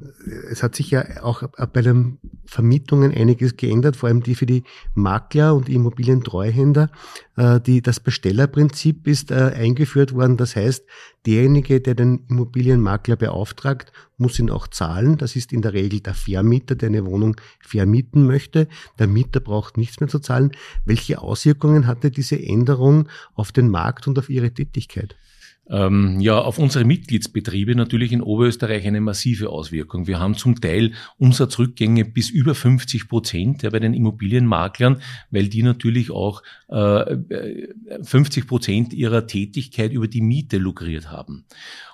es 0.50 0.63
hat 0.63 0.75
sich 0.75 0.91
ja 0.91 1.23
auch 1.23 1.43
bei 1.71 1.81
den 1.81 2.17
Vermietungen 2.45 3.13
einiges 3.13 3.55
geändert, 3.55 3.95
vor 3.95 4.09
allem 4.09 4.23
die 4.23 4.35
für 4.35 4.45
die 4.45 4.63
Makler 4.93 5.55
und 5.55 5.69
Immobilientreuhänder. 5.69 6.89
Äh, 7.35 7.59
die, 7.61 7.81
das 7.81 7.99
Bestellerprinzip 7.99 9.07
ist 9.07 9.31
äh, 9.31 9.51
eingeführt 9.55 10.13
worden. 10.13 10.37
Das 10.37 10.55
heißt, 10.55 10.85
derjenige, 11.25 11.81
der 11.81 11.95
den 11.95 12.25
Immobilienmakler 12.29 13.15
beauftragt, 13.15 13.91
muss 14.17 14.39
ihn 14.39 14.49
auch 14.49 14.67
zahlen. 14.67 15.17
Das 15.17 15.35
ist 15.35 15.51
in 15.51 15.61
der 15.61 15.73
Regel 15.73 15.99
der 16.01 16.13
Vermieter, 16.13 16.75
der 16.75 16.89
eine 16.89 17.05
Wohnung 17.05 17.35
vermieten 17.59 18.25
möchte. 18.25 18.67
Der 18.99 19.07
Mieter 19.07 19.39
braucht 19.39 19.77
nichts 19.77 19.99
mehr 19.99 20.09
zu 20.09 20.19
zahlen. 20.19 20.51
Welche 20.85 21.21
Auswirkungen 21.21 21.87
hatte 21.87 22.11
diese 22.11 22.39
Änderung 22.39 23.09
auf 23.33 23.51
den 23.51 23.69
Markt 23.69 24.07
und 24.07 24.19
auf 24.19 24.29
Ihre 24.29 24.51
Tätigkeit? 24.51 25.15
Ähm, 25.70 26.20
ja, 26.20 26.39
auf 26.39 26.60
unsere 26.60 26.84
Mitgliedsbetriebe 26.84 27.75
natürlich 27.75 28.12
in 28.12 28.22
Oberösterreich 28.22 28.86
eine 28.86 29.00
massive 29.00 29.50
Auswirkung. 29.50 30.08
Wir 30.08 30.20
haben 30.20 30.36
zum 30.36 30.60
Teil 30.60 30.91
Umsatzrückgänge 31.17 32.03
bis 32.03 32.29
über 32.29 32.53
50 32.53 33.08
Prozent 33.08 33.63
ja, 33.63 33.70
bei 33.70 33.79
den 33.79 33.93
Immobilienmaklern, 33.93 35.01
weil 35.32 35.48
die 35.48 35.63
natürlich 35.63 36.12
auch 36.12 36.43
äh, 36.67 37.17
50 38.01 38.46
Prozent 38.46 38.93
ihrer 38.93 39.25
Tätigkeit 39.25 39.93
über 39.93 40.08
die 40.08 40.22
Miete 40.22 40.58
lukriert 40.58 41.10
haben. 41.10 41.46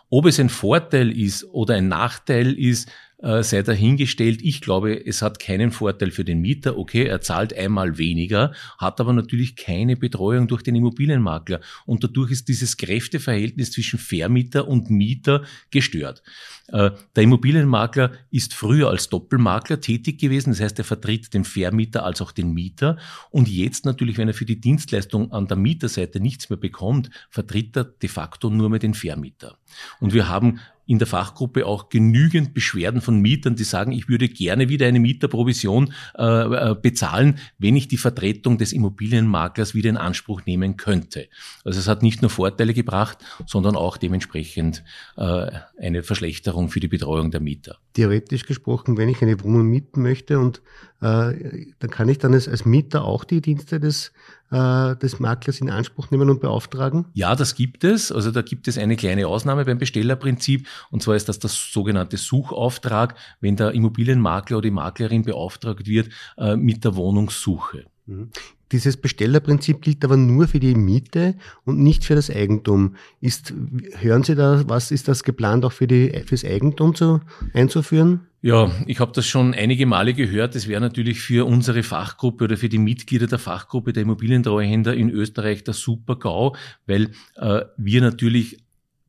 Ob 0.10 0.26
es 0.26 0.40
ein 0.40 0.50
Vorteil 0.50 1.12
ist 1.12 1.44
oder 1.44 1.76
ein 1.76 1.88
Nachteil 1.88 2.58
ist, 2.58 2.90
äh, 3.22 3.44
sei 3.44 3.62
dahingestellt. 3.62 4.42
Ich 4.42 4.62
glaube, 4.62 5.06
es 5.06 5.22
hat 5.22 5.40
keinen 5.40 5.72
Vorteil 5.72 6.12
für 6.12 6.24
den 6.24 6.40
Mieter. 6.40 6.78
Okay, 6.78 7.04
er 7.04 7.22
zahlt 7.22 7.54
einmal 7.54 7.98
weniger, 7.98 8.54
hat 8.78 9.00
aber 9.00 9.14
natürlich 9.14 9.56
keine 9.56 9.98
Betreuung 9.98 10.48
durch 10.48 10.64
den 10.64 10.76
Immobilienmakler. 10.76 11.60
Und 11.86 12.04
dadurch 12.04 12.32
ist 12.32 12.48
dieses 12.48 12.78
Kräfteverhältnis 12.78 13.72
zwischen 13.72 14.00
Vermieter 14.00 14.68
und 14.68 14.90
Mieter 14.90 15.44
gestört. 15.72 16.24
Äh, 16.68 16.92
der 17.16 17.24
Immobilienmakler 17.24 18.14
ist 18.32 18.54
früher 18.54 18.90
als 18.90 19.10
Doppelmakler 19.10 19.82
tätig 19.82 20.20
gewesen. 20.20 20.52
Das 20.52 20.62
heißt, 20.62 20.80
er 20.80 20.86
vertritt 20.86 21.34
den 21.34 21.44
Vermieter 21.44 22.06
als 22.06 22.22
auch 22.22 22.32
den 22.32 22.54
Mieter. 22.54 22.98
Und 23.32 23.50
jetzt 23.50 23.86
natürlich, 23.86 24.18
wenn 24.18 24.28
er 24.28 24.34
für 24.34 24.46
die 24.46 24.62
Dienstleistung 24.62 25.32
an 25.32 25.48
der 25.48 25.58
Mieterseite 25.58 26.20
nichts 26.20 26.50
mehr 26.50 26.58
bekommt, 26.58 27.10
vertritt 27.30 27.76
er 27.76 27.84
de 27.84 28.10
facto 28.10 28.50
nur 28.50 28.70
mehr 28.70 28.80
den 28.80 28.94
Vermieter. 28.94 29.58
Und 30.00 30.14
wir 30.14 30.30
haben 30.30 30.60
in 30.89 30.98
der 30.98 31.05
Fachgruppe 31.05 31.67
auch 31.67 31.89
genügend 31.89 32.55
Beschwerden 32.55 33.00
von 33.00 33.19
Mietern, 33.22 33.55
die 33.55 33.63
sagen, 33.63 33.91
ich 33.91 34.10
würde 34.10 34.27
gerne 34.27 34.69
wieder 34.69 34.88
eine 34.88 35.00
Mieterprovision 35.00 35.93
äh, 36.17 36.24
äh, 36.72 36.75
bezahlen, 36.75 37.38
wenn 37.60 37.75
ich 37.75 37.88
die 37.88 37.98
Vertretung 37.98 38.58
des 38.58 38.74
Immobilienmaklers 38.74 39.75
wieder 39.75 39.91
in 39.91 39.98
Anspruch 39.98 40.41
nehmen 40.48 40.77
könnte. 40.77 41.27
Also 41.63 41.79
es 41.79 41.88
hat 41.88 42.01
nicht 42.01 42.24
nur 42.24 42.31
Vorteile 42.31 42.74
gebracht, 42.74 43.19
sondern 43.46 43.75
auch 43.75 43.98
dementsprechend 43.98 44.84
äh, 45.15 45.51
eine 45.79 46.01
Verschlechterung 46.01 46.69
für 46.69 46.79
die 46.79 46.88
Betreuung 46.88 47.29
der 47.29 47.39
Mieter. 47.39 47.77
Theoretisch 47.93 48.48
gesprochen, 48.48 48.98
wenn 48.98 49.10
ich 49.10 49.22
eine 49.22 49.39
Wohnung 49.43 49.67
mieten 49.67 50.01
möchte 50.01 50.39
und 50.39 50.63
äh, 51.01 51.67
dann 51.77 51.91
kann 51.91 52.10
ich 52.10 52.17
dann 52.17 52.34
als, 52.34 52.48
als 52.48 52.65
Mieter 52.65 53.05
auch 53.05 53.25
die 53.25 53.41
Dienste 53.41 53.79
des 53.79 54.12
äh, 54.51 54.96
des 54.96 55.20
Maklers 55.20 55.62
in 55.62 55.70
Anspruch 55.70 56.12
nehmen 56.12 56.29
und 56.29 56.41
beauftragen? 56.41 57.06
Ja, 57.13 57.36
das 57.36 57.56
gibt 57.56 57.84
es. 57.84 58.12
Also 58.12 58.32
da 58.32 58.41
gibt 58.41 58.68
es 58.68 58.77
eine 58.77 58.96
kleine 58.96 59.27
Ausnahme 59.27 59.65
beim 59.65 59.77
Bestellerprinzip. 59.77 60.68
Und 60.91 61.03
zwar 61.03 61.15
ist 61.15 61.29
das 61.29 61.39
das 61.39 61.72
sogenannte 61.72 62.18
Suchauftrag, 62.18 63.15
wenn 63.41 63.56
der 63.56 63.72
Immobilienmakler 63.72 64.58
oder 64.58 64.68
die 64.68 64.72
Maklerin 64.72 65.24
beauftragt 65.24 65.88
wird 65.88 66.10
äh, 66.38 66.56
mit 66.56 66.84
der 66.84 66.96
Wohnungssuche. 66.96 67.86
Mhm. 68.06 68.29
Dieses 68.72 68.98
Bestellerprinzip 68.98 69.82
gilt 69.82 70.03
aber 70.06 70.15
nur 70.15 70.48
für 70.48 70.60
die 70.60 70.75
Miete 70.75 71.36
und 71.65 71.79
nicht 71.79 72.06
für 72.06 72.13
das 72.13 72.29
Eigentum. 72.29 72.96
Ist, 73.20 73.53
hören 73.96 74.24
Sie 74.24 74.36
da, 74.36 74.63
was 74.68 74.91
ist 74.91 75.08
das 75.08 75.24
geplant 75.24 75.65
auch 75.65 75.72
für 75.72 75.88
die, 75.88 76.12
fürs 76.25 76.46
Eigentum 76.46 76.94
zu, 76.94 77.22
einzuführen? 77.53 78.28
Ja, 78.41 78.72
ich 78.86 79.01
habe 79.01 79.12
das 79.12 79.27
schon 79.27 79.53
einige 79.53 79.86
Male 79.86 80.13
gehört. 80.13 80.55
Es 80.55 80.67
wäre 80.67 80.79
natürlich 80.79 81.19
für 81.19 81.46
unsere 81.46 81.84
Fachgruppe 81.84 82.46
oder 82.46 82.55
für 82.55 82.69
die 82.69 82.77
Mitglieder 82.77 83.27
der 83.27 83.39
Fachgruppe 83.39 83.91
der 83.91 84.03
Immobilientreuhänder 84.03 84.93
in 84.93 85.10
Österreich 85.10 85.65
der 85.65 85.74
Super-GAU, 85.74 86.55
weil 86.88 87.12
äh, 87.36 87.65
wir 87.75 88.01
natürlich 88.01 88.63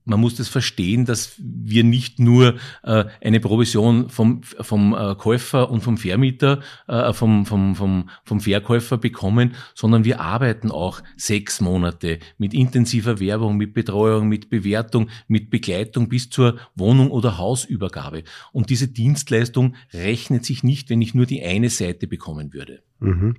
man 0.05 0.21
muss 0.21 0.35
das 0.35 0.49
verstehen, 0.49 1.05
dass 1.05 1.35
wir 1.39 1.85
nicht 1.85 2.19
nur 2.19 2.57
äh, 2.83 3.05
eine 3.21 3.41
Provision 3.41 4.09
vom, 4.09 4.43
vom 4.43 4.95
äh, 4.95 5.15
Käufer 5.15 5.71
und 5.71 5.83
vom 5.83 5.99
Vermieter, 5.99 6.61
äh, 6.89 7.13
vom, 7.13 7.47
vom, 7.47 7.75
vom, 7.77 8.09
vom 8.25 8.41
Verkäufer 8.41 8.99
bekommen, 8.99 9.55
sondern 9.75 10.05
wir 10.05 10.21
arbeiten 10.21 10.71
auch 10.71 11.03
sechs 11.17 11.61
Monate 11.61 12.19
mit 12.39 12.55
intensiver 12.55 13.21
Werbung, 13.21 13.57
mit 13.57 13.75
Betreuung, 13.75 14.29
mit 14.29 14.51
Bewertung, 14.51 15.11
mit 15.29 15.51
Begleitung 15.51 16.09
bis 16.09 16.31
zur 16.31 16.59
Wohnung- 16.75 17.11
oder 17.11 17.39
Hausübergabe. 17.39 18.25
Und 18.53 18.71
diese 18.71 18.89
Dienstleistung 18.89 19.75
rechnet 19.93 20.45
sich 20.45 20.63
nicht, 20.63 20.91
wenn 20.91 21.03
ich 21.03 21.15
nur 21.15 21.27
die 21.27 21.43
eine 21.43 21.71
Seite 21.71 22.07
bekommen 22.07 22.53
würde. 22.53 22.83
Mhm. 23.01 23.37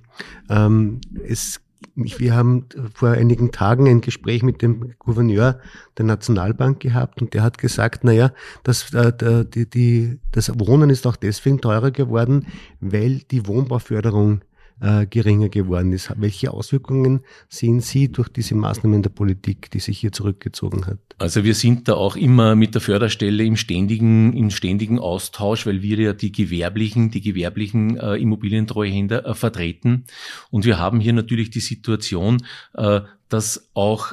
Ähm, 0.48 1.00
es 1.26 1.60
wir 1.94 2.34
haben 2.34 2.66
vor 2.94 3.10
einigen 3.10 3.52
Tagen 3.52 3.88
ein 3.88 4.00
Gespräch 4.00 4.42
mit 4.42 4.62
dem 4.62 4.94
Gouverneur 4.98 5.58
der 5.98 6.04
Nationalbank 6.04 6.80
gehabt 6.80 7.20
und 7.22 7.34
der 7.34 7.42
hat 7.42 7.58
gesagt, 7.58 8.04
naja, 8.04 8.32
das, 8.62 8.92
äh, 8.94 9.44
die, 9.44 9.68
die, 9.68 10.18
das 10.30 10.58
Wohnen 10.58 10.90
ist 10.90 11.06
auch 11.06 11.16
deswegen 11.16 11.60
teurer 11.60 11.90
geworden, 11.90 12.46
weil 12.80 13.20
die 13.30 13.46
Wohnbauförderung 13.46 14.42
äh, 14.82 15.06
geringer 15.06 15.48
geworden 15.48 15.92
ist. 15.92 16.12
Welche 16.16 16.52
Auswirkungen 16.52 17.20
sehen 17.48 17.80
Sie 17.80 18.10
durch 18.10 18.28
diese 18.28 18.54
Maßnahmen 18.54 19.02
der 19.02 19.10
Politik, 19.10 19.70
die 19.70 19.78
sich 19.78 19.98
hier 19.98 20.12
zurückgezogen 20.12 20.86
hat? 20.86 20.98
Also 21.18 21.44
wir 21.44 21.54
sind 21.54 21.86
da 21.88 21.94
auch 21.94 22.16
immer 22.16 22.56
mit 22.56 22.74
der 22.74 22.80
Förderstelle 22.80 23.44
im 23.44 23.56
ständigen, 23.56 24.32
im 24.32 24.50
ständigen 24.50 24.98
Austausch, 24.98 25.66
weil 25.66 25.82
wir 25.82 25.98
ja 25.98 26.12
die 26.12 26.32
gewerblichen, 26.32 27.10
die 27.10 27.20
gewerblichen 27.20 27.96
äh, 27.96 28.16
Immobilientreuhänder 28.16 29.24
äh, 29.24 29.34
vertreten. 29.34 30.04
Und 30.50 30.64
wir 30.64 30.78
haben 30.78 30.98
hier 30.98 31.12
natürlich 31.12 31.50
die 31.50 31.60
Situation, 31.60 32.42
äh, 32.74 33.02
dass 33.28 33.70
auch 33.74 34.12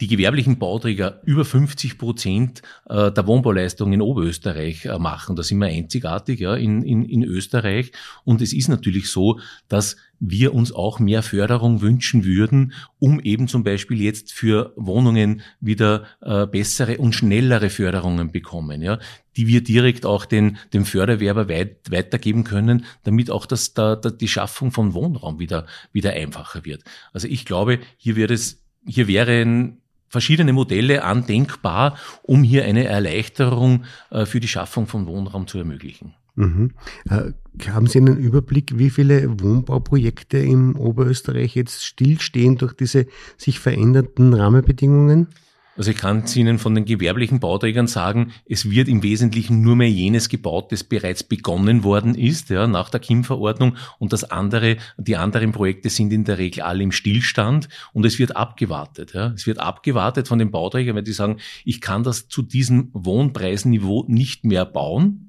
die 0.00 0.08
gewerblichen 0.08 0.58
Bauträger 0.58 1.20
über 1.24 1.44
50 1.44 1.98
Prozent 1.98 2.62
äh, 2.88 3.10
der 3.10 3.26
Wohnbauleistung 3.26 3.92
in 3.92 4.02
Oberösterreich 4.02 4.84
äh, 4.84 4.98
machen. 4.98 5.36
Da 5.36 5.42
sind 5.42 5.58
wir 5.58 5.66
einzigartig 5.66 6.40
ja, 6.40 6.54
in, 6.54 6.82
in, 6.82 7.04
in 7.04 7.22
Österreich. 7.22 7.92
Und 8.24 8.42
es 8.42 8.52
ist 8.52 8.68
natürlich 8.68 9.10
so, 9.10 9.40
dass 9.68 9.96
wir 10.18 10.54
uns 10.54 10.72
auch 10.72 10.98
mehr 10.98 11.22
Förderung 11.22 11.82
wünschen 11.82 12.24
würden, 12.24 12.72
um 12.98 13.20
eben 13.20 13.48
zum 13.48 13.64
Beispiel 13.64 14.00
jetzt 14.00 14.32
für 14.32 14.72
Wohnungen 14.76 15.42
wieder 15.60 16.04
äh, 16.20 16.46
bessere 16.46 16.98
und 16.98 17.14
schnellere 17.14 17.70
Förderungen 17.70 18.32
bekommen, 18.32 18.82
ja, 18.82 18.98
die 19.36 19.46
wir 19.46 19.62
direkt 19.62 20.06
auch 20.06 20.24
den, 20.24 20.56
dem 20.72 20.84
Förderwerber 20.84 21.48
weit, 21.48 21.90
weitergeben 21.90 22.44
können, 22.44 22.84
damit 23.02 23.30
auch 23.30 23.46
das, 23.46 23.74
da, 23.74 23.96
da, 23.96 24.10
die 24.10 24.28
Schaffung 24.28 24.72
von 24.72 24.94
Wohnraum 24.94 25.38
wieder, 25.38 25.66
wieder 25.92 26.12
einfacher 26.12 26.64
wird. 26.64 26.82
Also 27.12 27.28
ich 27.28 27.44
glaube, 27.44 27.80
hier 27.96 28.16
wird 28.16 28.30
es, 28.30 28.62
hier 28.86 29.08
wären 29.08 29.82
verschiedene 30.08 30.52
Modelle 30.52 31.04
andenkbar, 31.04 31.96
um 32.22 32.42
hier 32.42 32.64
eine 32.64 32.84
Erleichterung 32.84 33.84
äh, 34.10 34.26
für 34.26 34.40
die 34.40 34.48
Schaffung 34.48 34.86
von 34.86 35.06
Wohnraum 35.06 35.46
zu 35.46 35.58
ermöglichen. 35.58 36.14
Mhm. 36.36 36.72
Äh, 37.08 37.32
haben 37.68 37.86
Sie 37.86 37.98
einen 37.98 38.18
Überblick, 38.18 38.78
wie 38.78 38.90
viele 38.90 39.40
Wohnbauprojekte 39.40 40.38
im 40.38 40.76
Oberösterreich 40.76 41.54
jetzt 41.54 41.84
stillstehen 41.84 42.58
durch 42.58 42.74
diese 42.74 43.06
sich 43.38 43.58
veränderten 43.58 44.34
Rahmenbedingungen? 44.34 45.28
Also 45.76 45.90
ich 45.90 45.96
kann 45.96 46.24
Ihnen 46.34 46.58
von 46.58 46.74
den 46.74 46.84
gewerblichen 46.84 47.40
Bauträgern 47.40 47.86
sagen, 47.86 48.32
es 48.48 48.70
wird 48.70 48.88
im 48.88 49.02
Wesentlichen 49.02 49.60
nur 49.60 49.76
mehr 49.76 49.90
jenes 49.90 50.28
gebaut, 50.28 50.72
das 50.72 50.84
bereits 50.84 51.22
begonnen 51.22 51.84
worden 51.84 52.14
ist, 52.14 52.50
ja, 52.50 52.66
nach 52.66 52.88
der 52.88 53.00
KIM-Verordnung. 53.00 53.76
Und 53.98 54.12
das 54.12 54.24
andere, 54.24 54.76
die 54.96 55.16
anderen 55.16 55.52
Projekte 55.52 55.90
sind 55.90 56.12
in 56.12 56.24
der 56.24 56.38
Regel 56.38 56.62
alle 56.62 56.82
im 56.82 56.92
Stillstand. 56.92 57.68
Und 57.92 58.06
es 58.06 58.18
wird 58.18 58.36
abgewartet, 58.36 59.12
ja. 59.14 59.32
Es 59.34 59.46
wird 59.46 59.58
abgewartet 59.58 60.28
von 60.28 60.38
den 60.38 60.50
Bauträgern, 60.50 60.96
weil 60.96 61.02
die 61.02 61.12
sagen, 61.12 61.38
ich 61.64 61.80
kann 61.80 62.02
das 62.02 62.28
zu 62.28 62.42
diesem 62.42 62.90
Wohnpreisniveau 62.92 64.04
nicht 64.08 64.44
mehr 64.44 64.64
bauen, 64.64 65.25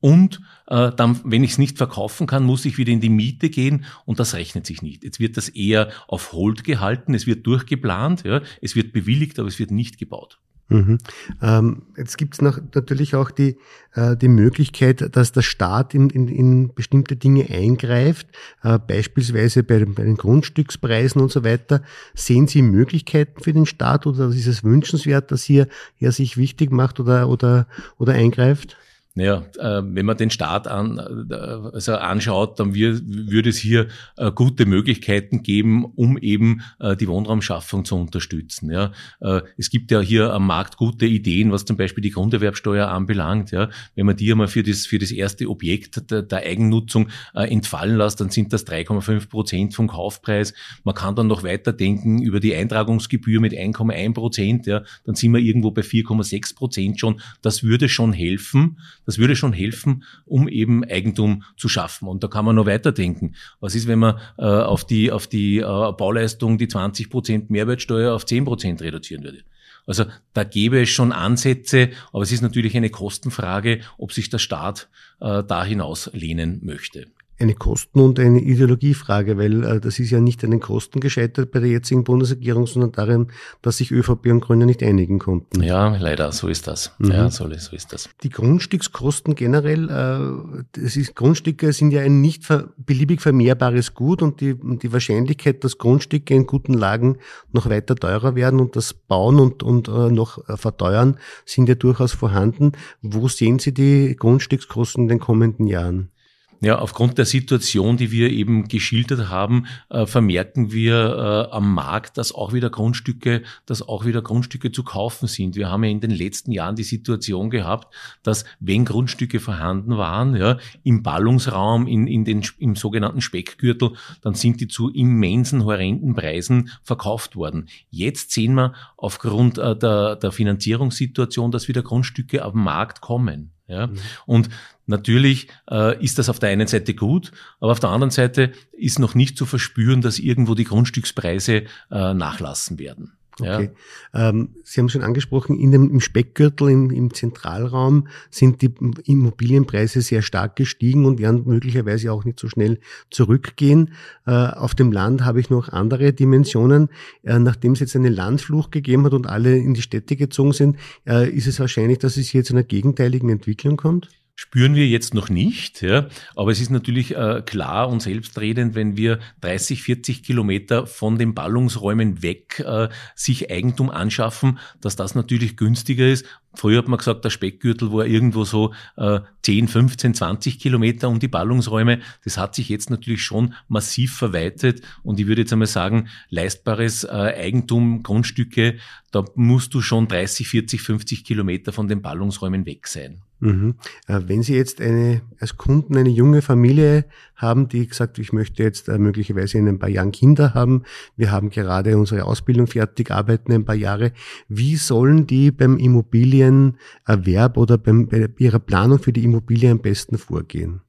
und 0.00 0.40
äh, 0.68 0.92
dann, 0.96 1.20
wenn 1.24 1.44
ich 1.44 1.52
es 1.52 1.58
nicht 1.58 1.78
verkaufen 1.78 2.26
kann, 2.26 2.44
muss 2.44 2.64
ich 2.64 2.78
wieder 2.78 2.92
in 2.92 3.00
die 3.00 3.08
Miete 3.08 3.50
gehen 3.50 3.84
und 4.04 4.20
das 4.20 4.34
rechnet 4.34 4.66
sich 4.66 4.82
nicht. 4.82 5.04
Jetzt 5.04 5.20
wird 5.20 5.36
das 5.36 5.48
eher 5.48 5.90
auf 6.06 6.32
Hold 6.32 6.64
gehalten, 6.64 7.14
es 7.14 7.26
wird 7.26 7.46
durchgeplant, 7.46 8.24
ja, 8.24 8.42
es 8.60 8.76
wird 8.76 8.92
bewilligt, 8.92 9.38
aber 9.38 9.48
es 9.48 9.58
wird 9.58 9.70
nicht 9.70 9.98
gebaut. 9.98 10.38
Mhm. 10.70 10.98
Ähm, 11.40 11.82
jetzt 11.96 12.18
gibt 12.18 12.34
es 12.34 12.42
natürlich 12.42 13.14
auch 13.14 13.30
die, 13.30 13.56
äh, 13.94 14.16
die 14.16 14.28
Möglichkeit, 14.28 15.16
dass 15.16 15.32
der 15.32 15.40
Staat 15.40 15.94
in, 15.94 16.10
in, 16.10 16.28
in 16.28 16.74
bestimmte 16.74 17.16
Dinge 17.16 17.48
eingreift, 17.48 18.26
äh, 18.62 18.78
beispielsweise 18.78 19.62
bei, 19.62 19.82
bei, 19.86 20.02
den 20.02 20.16
Grundstückspreisen 20.16 21.22
und 21.22 21.32
so 21.32 21.42
weiter. 21.42 21.82
Sehen 22.14 22.48
Sie 22.48 22.60
Möglichkeiten 22.60 23.42
für 23.42 23.54
den 23.54 23.64
Staat 23.64 24.06
oder 24.06 24.28
ist 24.28 24.46
es 24.46 24.62
wünschenswert, 24.62 25.32
dass 25.32 25.42
hier 25.42 25.68
er 25.98 26.12
sich 26.12 26.36
wichtig 26.36 26.70
macht 26.70 27.00
oder, 27.00 27.30
oder, 27.30 27.66
oder 27.96 28.12
eingreift? 28.12 28.76
Naja, 29.18 29.46
äh, 29.58 29.82
wenn 29.84 30.06
man 30.06 30.16
den 30.16 30.30
Staat 30.30 30.68
an, 30.68 30.96
äh, 31.28 31.34
also 31.34 31.96
anschaut, 31.96 32.60
dann 32.60 32.72
wir, 32.72 33.00
würde 33.04 33.48
es 33.48 33.58
hier 33.58 33.88
äh, 34.16 34.30
gute 34.30 34.64
Möglichkeiten 34.64 35.42
geben, 35.42 35.84
um 35.84 36.18
eben 36.18 36.62
äh, 36.78 36.94
die 36.94 37.08
Wohnraumschaffung 37.08 37.84
zu 37.84 37.96
unterstützen. 37.96 38.70
Ja. 38.70 38.92
Äh, 39.20 39.40
es 39.56 39.70
gibt 39.70 39.90
ja 39.90 40.00
hier 40.00 40.32
am 40.32 40.46
Markt 40.46 40.76
gute 40.76 41.04
Ideen, 41.04 41.50
was 41.50 41.64
zum 41.64 41.76
Beispiel 41.76 42.00
die 42.00 42.12
Grunderwerbsteuer 42.12 42.86
anbelangt. 42.86 43.50
Ja. 43.50 43.70
Wenn 43.96 44.06
man 44.06 44.14
die 44.14 44.30
einmal 44.30 44.46
für 44.46 44.62
das, 44.62 44.86
für 44.86 45.00
das 45.00 45.10
erste 45.10 45.48
Objekt 45.48 46.12
der, 46.12 46.22
der 46.22 46.38
Eigennutzung 46.38 47.08
äh, 47.34 47.50
entfallen 47.50 47.96
lässt, 47.96 48.20
dann 48.20 48.30
sind 48.30 48.52
das 48.52 48.68
3,5 48.68 49.28
Prozent 49.28 49.74
vom 49.74 49.88
Kaufpreis. 49.88 50.54
Man 50.84 50.94
kann 50.94 51.16
dann 51.16 51.26
noch 51.26 51.42
weiterdenken 51.42 52.22
über 52.22 52.38
die 52.38 52.54
Eintragungsgebühr 52.54 53.40
mit 53.40 53.52
1,1 53.52 54.14
Prozent. 54.14 54.66
Ja. 54.66 54.84
Dann 55.04 55.16
sind 55.16 55.32
wir 55.32 55.40
irgendwo 55.40 55.72
bei 55.72 55.82
4,6 55.82 56.54
Prozent 56.54 57.00
schon. 57.00 57.20
Das 57.42 57.64
würde 57.64 57.88
schon 57.88 58.12
helfen 58.12 58.78
das 59.08 59.16
würde 59.16 59.36
schon 59.36 59.54
helfen, 59.54 60.04
um 60.26 60.48
eben 60.48 60.84
Eigentum 60.84 61.42
zu 61.56 61.70
schaffen. 61.70 62.08
Und 62.08 62.22
da 62.22 62.28
kann 62.28 62.44
man 62.44 62.56
noch 62.56 62.66
weiterdenken. 62.66 63.36
Was 63.58 63.74
ist, 63.74 63.88
wenn 63.88 64.00
man 64.00 64.18
äh, 64.36 64.42
auf 64.42 64.84
die, 64.84 65.10
auf 65.10 65.26
die 65.26 65.60
äh, 65.60 65.62
Bauleistung 65.62 66.58
die 66.58 66.68
20 66.68 67.08
Prozent 67.08 67.48
Mehrwertsteuer 67.48 68.14
auf 68.14 68.26
10 68.26 68.44
Prozent 68.44 68.82
reduzieren 68.82 69.24
würde? 69.24 69.38
Also 69.86 70.04
da 70.34 70.44
gäbe 70.44 70.82
es 70.82 70.90
schon 70.90 71.12
Ansätze, 71.12 71.88
aber 72.12 72.22
es 72.22 72.32
ist 72.32 72.42
natürlich 72.42 72.76
eine 72.76 72.90
Kostenfrage, 72.90 73.80
ob 73.96 74.12
sich 74.12 74.28
der 74.28 74.36
Staat 74.36 74.90
äh, 75.22 75.42
da 75.42 75.64
hinaus 75.64 76.10
lehnen 76.12 76.60
möchte 76.62 77.06
eine 77.38 77.54
Kosten- 77.54 78.00
und 78.00 78.18
eine 78.18 78.40
Ideologiefrage, 78.40 79.38
weil 79.38 79.64
äh, 79.64 79.80
das 79.80 79.98
ist 79.98 80.10
ja 80.10 80.20
nicht 80.20 80.42
an 80.44 80.50
den 80.50 80.60
Kosten 80.60 81.00
gescheitert 81.00 81.52
bei 81.52 81.60
der 81.60 81.68
jetzigen 81.68 82.02
Bundesregierung, 82.04 82.66
sondern 82.66 82.92
daran, 82.92 83.30
dass 83.62 83.76
sich 83.76 83.92
ÖVP 83.92 84.26
und 84.26 84.40
Grüne 84.40 84.66
nicht 84.66 84.82
einigen 84.82 85.18
konnten. 85.18 85.62
Ja, 85.62 85.96
leider, 85.96 86.32
so 86.32 86.48
ist 86.48 86.66
das. 86.66 86.92
Mhm. 86.98 87.12
Ja, 87.12 87.30
so, 87.30 87.48
so, 87.58 87.76
ist 87.76 87.92
das. 87.92 88.08
Die 88.22 88.30
Grundstückskosten 88.30 89.36
generell, 89.36 89.88
äh, 89.88 90.62
das 90.72 90.96
ist, 90.96 91.14
Grundstücke 91.14 91.72
sind 91.72 91.92
ja 91.92 92.02
ein 92.02 92.20
nicht 92.20 92.44
ver 92.44 92.70
beliebig 92.76 93.20
vermehrbares 93.20 93.94
Gut 93.94 94.22
und 94.22 94.40
die, 94.40 94.54
die 94.54 94.92
Wahrscheinlichkeit, 94.92 95.62
dass 95.62 95.78
Grundstücke 95.78 96.34
in 96.34 96.46
guten 96.46 96.74
Lagen 96.74 97.18
noch 97.52 97.68
weiter 97.70 97.94
teurer 97.94 98.34
werden 98.34 98.58
und 98.58 98.74
das 98.74 98.94
Bauen 98.94 99.38
und, 99.38 99.62
und 99.62 99.88
äh, 99.88 100.10
noch 100.10 100.48
äh, 100.48 100.56
verteuern, 100.56 101.18
sind 101.44 101.68
ja 101.68 101.76
durchaus 101.76 102.12
vorhanden. 102.12 102.72
Wo 103.00 103.28
sehen 103.28 103.58
Sie 103.58 103.72
die 103.72 104.16
Grundstückskosten 104.16 105.04
in 105.04 105.08
den 105.08 105.20
kommenden 105.20 105.66
Jahren? 105.66 106.10
Ja, 106.60 106.80
aufgrund 106.80 107.18
der 107.18 107.24
Situation, 107.24 107.96
die 107.96 108.10
wir 108.10 108.30
eben 108.30 108.66
geschildert 108.66 109.28
haben, 109.28 109.66
äh, 109.90 110.06
vermerken 110.06 110.72
wir 110.72 111.48
äh, 111.50 111.54
am 111.54 111.72
Markt, 111.72 112.18
dass 112.18 112.34
auch 112.34 112.52
wieder 112.52 112.68
Grundstücke, 112.68 113.44
dass 113.64 113.86
auch 113.86 114.04
wieder 114.04 114.22
Grundstücke 114.22 114.72
zu 114.72 114.82
kaufen 114.82 115.28
sind. 115.28 115.54
Wir 115.54 115.70
haben 115.70 115.84
ja 115.84 115.90
in 115.90 116.00
den 116.00 116.10
letzten 116.10 116.50
Jahren 116.50 116.74
die 116.74 116.82
Situation 116.82 117.50
gehabt, 117.50 117.94
dass 118.24 118.44
wenn 118.58 118.84
Grundstücke 118.84 119.38
vorhanden 119.38 119.98
waren, 119.98 120.34
ja, 120.34 120.58
im 120.82 121.04
Ballungsraum, 121.04 121.86
in, 121.86 122.08
in 122.08 122.24
den, 122.24 122.44
im 122.58 122.74
sogenannten 122.74 123.20
Speckgürtel, 123.20 123.92
dann 124.20 124.34
sind 124.34 124.60
die 124.60 124.66
zu 124.66 124.90
immensen, 124.90 125.64
horrenden 125.64 126.14
Preisen 126.14 126.70
verkauft 126.82 127.36
worden. 127.36 127.68
Jetzt 127.90 128.32
sehen 128.32 128.54
wir 128.54 128.72
aufgrund 128.96 129.58
äh, 129.58 129.76
der, 129.76 130.16
der 130.16 130.32
Finanzierungssituation, 130.32 131.52
dass 131.52 131.68
wieder 131.68 131.82
Grundstücke 131.82 132.38
den 132.38 132.60
Markt 132.60 133.00
kommen. 133.00 133.52
Ja? 133.68 133.86
Mhm. 133.86 133.98
Und 134.26 134.48
natürlich 134.86 135.48
äh, 135.70 136.02
ist 136.02 136.18
das 136.18 136.28
auf 136.28 136.38
der 136.38 136.48
einen 136.48 136.66
Seite 136.66 136.94
gut, 136.94 137.30
aber 137.60 137.72
auf 137.72 137.80
der 137.80 137.90
anderen 137.90 138.10
Seite 138.10 138.52
ist 138.72 138.98
noch 138.98 139.14
nicht 139.14 139.36
zu 139.36 139.46
verspüren, 139.46 140.00
dass 140.00 140.18
irgendwo 140.18 140.54
die 140.54 140.64
Grundstückspreise 140.64 141.64
äh, 141.90 142.14
nachlassen 142.14 142.78
werden. 142.78 143.17
Okay. 143.40 143.70
Ja. 144.12 144.28
Ähm, 144.30 144.50
Sie 144.64 144.80
haben 144.80 144.88
schon 144.88 145.02
angesprochen, 145.02 145.58
in 145.58 145.72
dem, 145.72 145.90
im 145.90 146.00
Speckgürtel, 146.00 146.70
im, 146.70 146.90
im 146.90 147.14
Zentralraum 147.14 148.08
sind 148.30 148.62
die 148.62 148.70
Immobilienpreise 149.04 150.00
sehr 150.00 150.22
stark 150.22 150.56
gestiegen 150.56 151.04
und 151.06 151.18
werden 151.18 151.44
möglicherweise 151.46 152.12
auch 152.12 152.24
nicht 152.24 152.38
so 152.38 152.48
schnell 152.48 152.78
zurückgehen. 153.10 153.92
Äh, 154.26 154.32
auf 154.32 154.74
dem 154.74 154.92
Land 154.92 155.24
habe 155.24 155.40
ich 155.40 155.50
noch 155.50 155.68
andere 155.68 156.12
Dimensionen. 156.12 156.88
Äh, 157.22 157.38
nachdem 157.38 157.72
es 157.72 157.80
jetzt 157.80 157.96
eine 157.96 158.08
Landflucht 158.08 158.72
gegeben 158.72 159.04
hat 159.04 159.14
und 159.14 159.26
alle 159.26 159.56
in 159.56 159.74
die 159.74 159.82
Städte 159.82 160.16
gezogen 160.16 160.52
sind, 160.52 160.76
äh, 161.06 161.28
ist 161.30 161.46
es 161.46 161.60
wahrscheinlich, 161.60 161.98
dass 161.98 162.16
es 162.16 162.28
hier 162.28 162.44
zu 162.44 162.54
einer 162.54 162.64
gegenteiligen 162.64 163.30
Entwicklung 163.30 163.76
kommt? 163.76 164.08
Spüren 164.38 164.76
wir 164.76 164.86
jetzt 164.86 165.14
noch 165.14 165.30
nicht. 165.30 165.82
Ja. 165.82 166.06
Aber 166.36 166.52
es 166.52 166.60
ist 166.60 166.70
natürlich 166.70 167.16
äh, 167.16 167.42
klar 167.44 167.88
und 167.88 168.00
selbstredend, 168.00 168.76
wenn 168.76 168.96
wir 168.96 169.18
30, 169.40 169.82
40 169.82 170.22
Kilometer 170.22 170.86
von 170.86 171.18
den 171.18 171.34
Ballungsräumen 171.34 172.22
weg 172.22 172.60
äh, 172.64 172.88
sich 173.16 173.50
Eigentum 173.50 173.90
anschaffen, 173.90 174.60
dass 174.80 174.94
das 174.94 175.16
natürlich 175.16 175.56
günstiger 175.56 176.06
ist. 176.06 176.24
Früher 176.54 176.78
hat 176.78 176.86
man 176.86 176.98
gesagt, 176.98 177.24
der 177.24 177.30
Speckgürtel 177.30 177.92
war 177.92 178.06
irgendwo 178.06 178.44
so 178.44 178.72
äh, 178.96 179.18
10, 179.42 179.66
15, 179.66 180.14
20 180.14 180.60
Kilometer 180.60 181.08
um 181.08 181.18
die 181.18 181.26
Ballungsräume. 181.26 181.98
Das 182.22 182.38
hat 182.38 182.54
sich 182.54 182.68
jetzt 182.68 182.90
natürlich 182.90 183.24
schon 183.24 183.54
massiv 183.66 184.14
verweitet. 184.14 184.82
Und 185.02 185.18
ich 185.18 185.26
würde 185.26 185.40
jetzt 185.40 185.52
einmal 185.52 185.66
sagen, 185.66 186.10
leistbares 186.30 187.02
äh, 187.02 187.08
Eigentum, 187.08 188.04
Grundstücke, 188.04 188.78
da 189.10 189.24
musst 189.34 189.74
du 189.74 189.80
schon 189.80 190.06
30, 190.06 190.46
40, 190.46 190.80
50 190.80 191.24
Kilometer 191.24 191.72
von 191.72 191.88
den 191.88 192.02
Ballungsräumen 192.02 192.66
weg 192.66 192.86
sein. 192.86 193.20
Mhm. 193.40 193.74
Äh, 194.08 194.20
wenn 194.26 194.42
Sie 194.42 194.56
jetzt 194.56 194.80
eine, 194.80 195.22
als 195.38 195.56
Kunden 195.56 195.96
eine 195.96 196.08
junge 196.08 196.42
Familie 196.42 197.04
haben, 197.36 197.68
die 197.68 197.86
gesagt, 197.86 198.18
ich 198.18 198.32
möchte 198.32 198.62
jetzt 198.62 198.88
äh, 198.88 198.98
möglicherweise 198.98 199.58
in 199.58 199.68
ein 199.68 199.78
paar 199.78 199.88
Jahren 199.88 200.10
Kinder 200.10 200.54
haben, 200.54 200.82
wir 201.16 201.30
haben 201.30 201.50
gerade 201.50 201.96
unsere 201.96 202.24
Ausbildung 202.24 202.66
fertig, 202.66 203.10
arbeiten 203.10 203.52
ein 203.52 203.64
paar 203.64 203.76
Jahre, 203.76 204.12
wie 204.48 204.76
sollen 204.76 205.26
die 205.26 205.52
beim 205.52 205.78
Immobilienerwerb 205.78 207.56
oder 207.56 207.78
beim, 207.78 208.08
bei 208.08 208.28
ihrer 208.38 208.58
Planung 208.58 208.98
für 208.98 209.12
die 209.12 209.24
Immobilie 209.24 209.70
am 209.70 209.80
besten 209.80 210.18
vorgehen? 210.18 210.80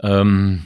Ähm 0.00 0.62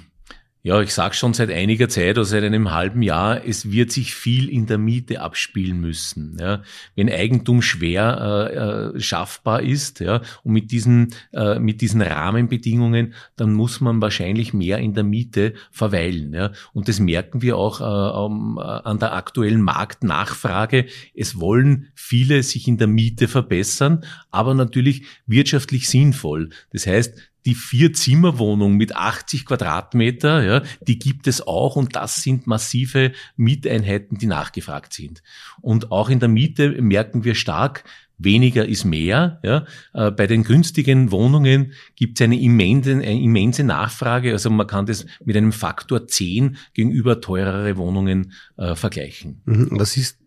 ja, 0.67 0.81
ich 0.81 0.93
sage 0.93 1.15
schon 1.15 1.33
seit 1.33 1.53
einiger 1.53 1.89
Zeit, 1.89 2.19
also 2.19 2.29
seit 2.29 2.43
einem 2.43 2.73
halben 2.73 3.01
Jahr, 3.01 3.47
es 3.47 3.71
wird 3.71 3.93
sich 3.93 4.17
viel 4.17 4.49
in 4.49 4.67
der 4.67 4.79
Miete 4.79 5.21
abspielen 5.21 5.81
müssen. 5.81 6.39
Ja. 6.41 6.63
Wenn 6.97 7.09
Eigentum 7.09 7.63
schwer 7.63 8.91
äh, 8.93 8.97
äh, 8.97 9.01
schaffbar 9.01 9.63
ist 9.63 10.01
ja, 10.01 10.23
und 10.43 10.53
mit 10.53 10.73
diesen, 10.73 11.15
äh, 11.33 11.61
mit 11.61 11.83
diesen 11.83 12.03
Rahmenbedingungen, 12.03 13.15
dann 13.37 13.53
muss 13.53 13.81
man 13.81 14.03
wahrscheinlich 14.03 14.55
mehr 14.55 14.79
in 14.79 14.93
der 14.93 15.05
Miete 15.05 15.55
verweilen. 15.71 16.35
Ja. 16.35 16.51
Und 16.73 16.89
das 16.89 16.99
merken 16.99 17.43
wir 17.43 17.59
auch 17.59 17.81
äh, 17.81 18.19
um, 18.25 18.59
an 18.59 18.99
der 18.99 19.13
aktuellen 19.15 19.63
Marktnachfrage. 19.63 20.87
Es 21.15 21.39
wollen 21.39 21.93
viele 21.95 22.43
sich 22.43 22.67
in 22.67 22.77
der 22.77 22.89
Miete 22.89 23.29
verbessern, 23.29 24.05
aber 24.33 24.53
natürlich 24.55 25.05
wirtschaftlich 25.29 25.89
sinnvoll. 25.89 26.51
Das 26.73 26.89
heißt, 26.89 27.15
die 27.47 27.55
Vier-Zimmer-Wohnung 27.55 28.77
mit 28.77 28.95
80 28.95 29.47
Quadratmeter, 29.47 30.43
ja, 30.43 30.63
die 30.87 30.99
gibt 30.99 31.27
es 31.27 31.47
auch 31.47 31.77
und 31.77 31.97
das 31.97 32.23
sind 32.23 32.47
massive 32.47 33.13
Mieteinheiten, 33.37 34.19
die 34.19 34.27
nachgefragt 34.27 34.93
sind. 34.93 35.23
Und 35.61 35.93
auch 35.93 36.11
in 36.11 36.21
der 36.21 36.29
Miete 36.29 36.83
merken 36.83 37.25
wir 37.25 37.35
stark, 37.35 37.85
weniger 38.19 38.67
ist 38.67 38.85
mehr. 38.85 39.41
Ja. 39.43 39.67
Äh, 39.93 40.11
bei 40.11 40.27
den 40.27 40.43
günstigen 40.43 41.11
Wohnungen 41.11 41.73
gibt 41.95 42.21
es 42.21 42.25
eine 42.25 42.41
immense, 42.41 42.93
eine 42.93 43.21
immense 43.21 43.63
Nachfrage. 43.65 44.33
Also 44.33 44.51
man 44.51 44.67
kann 44.67 44.87
das 44.87 45.07
mit 45.25 45.37
einem 45.37 45.53
Faktor 45.53 46.07
10 46.07 46.57
gegenüber 46.75 47.21
teurere 47.21 47.77
Wohnungen 47.77 48.33
äh, 48.57 48.75
vergleichen. 48.75 49.43
Mhm. 49.45 49.69
Was 49.73 49.97
ist 49.97 50.19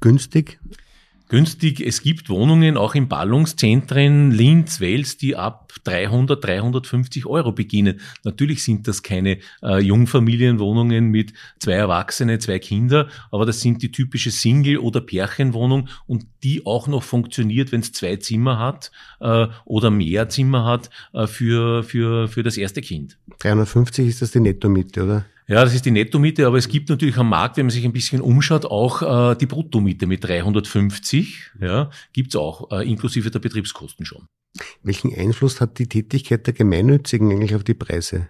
günstig? 0.00 0.58
Günstig. 1.28 1.80
Es 1.80 2.02
gibt 2.02 2.28
Wohnungen 2.28 2.76
auch 2.76 2.94
in 2.94 3.08
Ballungszentren 3.08 4.30
Linz, 4.30 4.80
Wels, 4.80 5.16
die 5.16 5.36
ab 5.36 5.72
300, 5.84 6.42
350 6.42 7.26
Euro 7.26 7.52
beginnen. 7.52 8.00
Natürlich 8.22 8.64
sind 8.64 8.86
das 8.88 9.02
keine 9.02 9.38
äh, 9.62 9.80
Jungfamilienwohnungen 9.80 11.06
mit 11.06 11.32
zwei 11.58 11.72
Erwachsene, 11.72 12.38
zwei 12.38 12.58
Kinder, 12.58 13.08
aber 13.30 13.46
das 13.46 13.60
sind 13.60 13.82
die 13.82 13.90
typische 13.90 14.30
Single- 14.30 14.78
oder 14.78 15.00
Pärchenwohnung 15.00 15.88
und 16.06 16.26
die 16.42 16.64
auch 16.66 16.86
noch 16.86 17.02
funktioniert, 17.02 17.72
wenn 17.72 17.80
es 17.80 17.92
zwei 17.92 18.16
Zimmer 18.16 18.58
hat 18.58 18.92
äh, 19.20 19.46
oder 19.64 19.90
mehr 19.90 20.28
Zimmer 20.28 20.64
hat 20.64 20.90
äh, 21.12 21.26
für, 21.26 21.82
für, 21.82 22.28
für 22.28 22.42
das 22.42 22.56
erste 22.56 22.80
Kind. 22.80 23.18
350 23.40 24.08
ist 24.08 24.22
das 24.22 24.30
die 24.30 24.40
Nettomiete, 24.40 25.04
oder? 25.04 25.24
Ja, 25.46 25.62
das 25.62 25.74
ist 25.74 25.84
die 25.84 25.90
Nettomiete, 25.90 26.46
aber 26.46 26.56
es 26.56 26.68
gibt 26.68 26.88
natürlich 26.88 27.18
am 27.18 27.28
Markt, 27.28 27.58
wenn 27.58 27.66
man 27.66 27.70
sich 27.70 27.84
ein 27.84 27.92
bisschen 27.92 28.22
umschaut, 28.22 28.64
auch 28.64 29.32
äh, 29.32 29.36
die 29.36 29.46
Bruttomiete 29.46 30.06
mit 30.06 30.24
350. 30.24 31.52
Ja, 31.60 31.90
gibt's 32.14 32.34
auch, 32.34 32.70
äh, 32.70 32.88
inklusive 32.88 33.30
der 33.30 33.40
Betriebskosten 33.40 34.06
schon. 34.06 34.26
Welchen 34.82 35.14
Einfluss 35.14 35.60
hat 35.60 35.78
die 35.78 35.88
Tätigkeit 35.88 36.46
der 36.46 36.54
Gemeinnützigen 36.54 37.30
eigentlich 37.30 37.54
auf 37.54 37.64
die 37.64 37.74
Preise? 37.74 38.28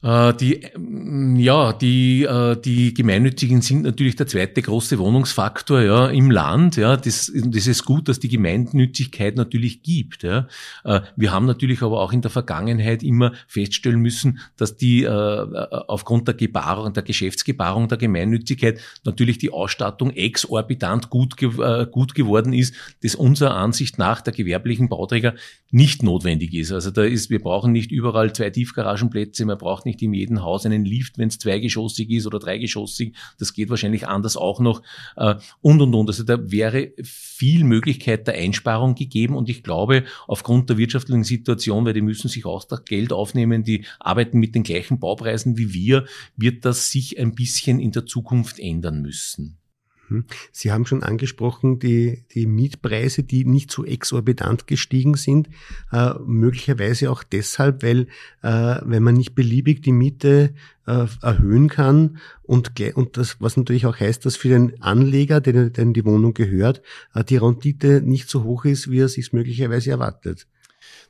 Äh, 0.00 0.32
die, 0.34 0.60
mm, 0.76 1.36
ja, 1.36 1.72
die, 1.72 2.22
äh, 2.22 2.56
die 2.60 2.94
Gemeinnützigen 2.94 3.62
sind 3.62 3.82
natürlich 3.82 4.14
der 4.14 4.28
zweite 4.28 4.62
große 4.62 4.96
Wohnungsfaktor 4.96 5.80
ja, 5.80 6.06
im 6.06 6.30
Land. 6.30 6.76
Ja. 6.76 6.96
Das, 6.96 7.32
das 7.34 7.66
ist 7.66 7.84
gut, 7.84 8.08
dass 8.08 8.20
die 8.20 8.28
Gemeinnützigkeit 8.28 9.34
natürlich 9.34 9.82
gibt. 9.82 10.22
Ja. 10.22 10.46
Äh, 10.84 11.00
wir 11.16 11.32
haben 11.32 11.46
natürlich 11.46 11.82
aber 11.82 12.00
auch 12.00 12.12
in 12.12 12.22
der 12.22 12.30
Vergangenheit 12.30 13.02
immer 13.02 13.32
feststellen 13.48 13.98
müssen, 14.00 14.38
dass 14.56 14.76
die 14.76 15.08
aufgrund 15.08 16.28
der 16.28 16.34
Gebarung, 16.34 16.92
der 16.92 17.02
Geschäftsgebarung 17.02 17.88
der 17.88 17.98
Gemeinnützigkeit 17.98 18.80
natürlich 19.04 19.38
die 19.38 19.50
Ausstattung 19.50 20.10
exorbitant 20.10 21.10
gut, 21.10 21.36
gut 21.36 22.14
geworden 22.14 22.52
ist, 22.52 22.74
das 23.02 23.14
unserer 23.14 23.54
Ansicht 23.56 23.98
nach 23.98 24.20
der 24.20 24.32
gewerblichen 24.32 24.88
Bauträger 24.88 25.34
nicht 25.70 26.02
notwendig 26.02 26.54
ist. 26.54 26.72
Also 26.72 26.90
da 26.90 27.02
ist, 27.02 27.30
wir 27.30 27.40
brauchen 27.40 27.72
nicht 27.72 27.90
überall 27.90 28.32
zwei 28.32 28.50
Tiefgaragenplätze, 28.50 29.44
man 29.44 29.58
braucht 29.58 29.86
nicht 29.88 30.02
in 30.02 30.14
jedem 30.14 30.42
Haus 30.42 30.64
einen 30.66 30.84
Lift, 30.84 31.18
wenn 31.18 31.28
es 31.28 31.38
zweigeschossig 31.38 32.10
ist 32.10 32.26
oder 32.26 32.38
dreigeschossig. 32.38 33.14
Das 33.38 33.52
geht 33.52 33.70
wahrscheinlich 33.70 34.06
anders 34.06 34.36
auch 34.36 34.60
noch. 34.60 34.82
Äh, 35.16 35.34
und, 35.60 35.80
und, 35.80 35.94
und. 35.94 36.08
Also 36.08 36.22
da 36.22 36.50
wäre 36.50 36.92
viel 37.02 37.64
Möglichkeit 37.64 38.26
der 38.26 38.34
Einsparung 38.34 38.94
gegeben. 38.94 39.34
Und 39.34 39.48
ich 39.48 39.62
glaube, 39.62 40.04
aufgrund 40.26 40.70
der 40.70 40.78
wirtschaftlichen 40.78 41.24
Situation, 41.24 41.84
weil 41.84 41.94
die 41.94 42.02
müssen 42.02 42.28
sich 42.28 42.44
auch 42.44 42.64
das 42.64 42.84
Geld 42.84 43.12
aufnehmen, 43.12 43.64
die 43.64 43.84
arbeiten 43.98 44.38
mit 44.38 44.54
den 44.54 44.62
gleichen 44.62 45.00
Baupreisen 45.00 45.58
wie 45.58 45.72
wir, 45.74 46.06
wird 46.36 46.64
das 46.64 46.90
sich 46.90 47.18
ein 47.18 47.34
bisschen 47.34 47.80
in 47.80 47.92
der 47.92 48.06
Zukunft 48.06 48.58
ändern 48.58 49.02
müssen. 49.02 49.58
Mhm. 50.08 50.24
Sie 50.52 50.72
haben 50.72 50.86
schon 50.86 51.02
angesprochen, 51.02 51.78
die, 51.78 52.24
die 52.34 52.46
Mietpreise, 52.46 53.22
die 53.22 53.44
nicht 53.44 53.70
so 53.70 53.84
exorbitant 53.84 54.66
gestiegen 54.66 55.14
sind, 55.14 55.48
äh, 55.92 56.14
möglicherweise 56.26 57.10
auch 57.10 57.22
deshalb, 57.22 57.82
weil 57.82 58.08
äh, 58.42 58.80
wenn 58.84 59.02
man 59.02 59.14
nicht 59.14 59.34
beliebig 59.34 59.82
die 59.82 59.92
Miete 59.92 60.54
äh, 60.86 61.06
erhöhen 61.22 61.68
kann 61.68 62.18
und, 62.42 62.72
und 62.94 63.16
das, 63.16 63.36
was 63.40 63.56
natürlich 63.56 63.86
auch 63.86 63.98
heißt, 63.98 64.24
dass 64.24 64.36
für 64.36 64.48
den 64.48 64.80
Anleger, 64.82 65.40
der, 65.40 65.70
der 65.70 65.84
die 65.86 66.04
Wohnung 66.04 66.34
gehört, 66.34 66.82
äh, 67.14 67.24
die 67.24 67.36
Rendite 67.36 68.00
nicht 68.02 68.28
so 68.28 68.44
hoch 68.44 68.64
ist, 68.64 68.90
wie 68.90 69.00
er 69.00 69.08
sich 69.08 69.32
möglicherweise 69.32 69.90
erwartet. 69.90 70.46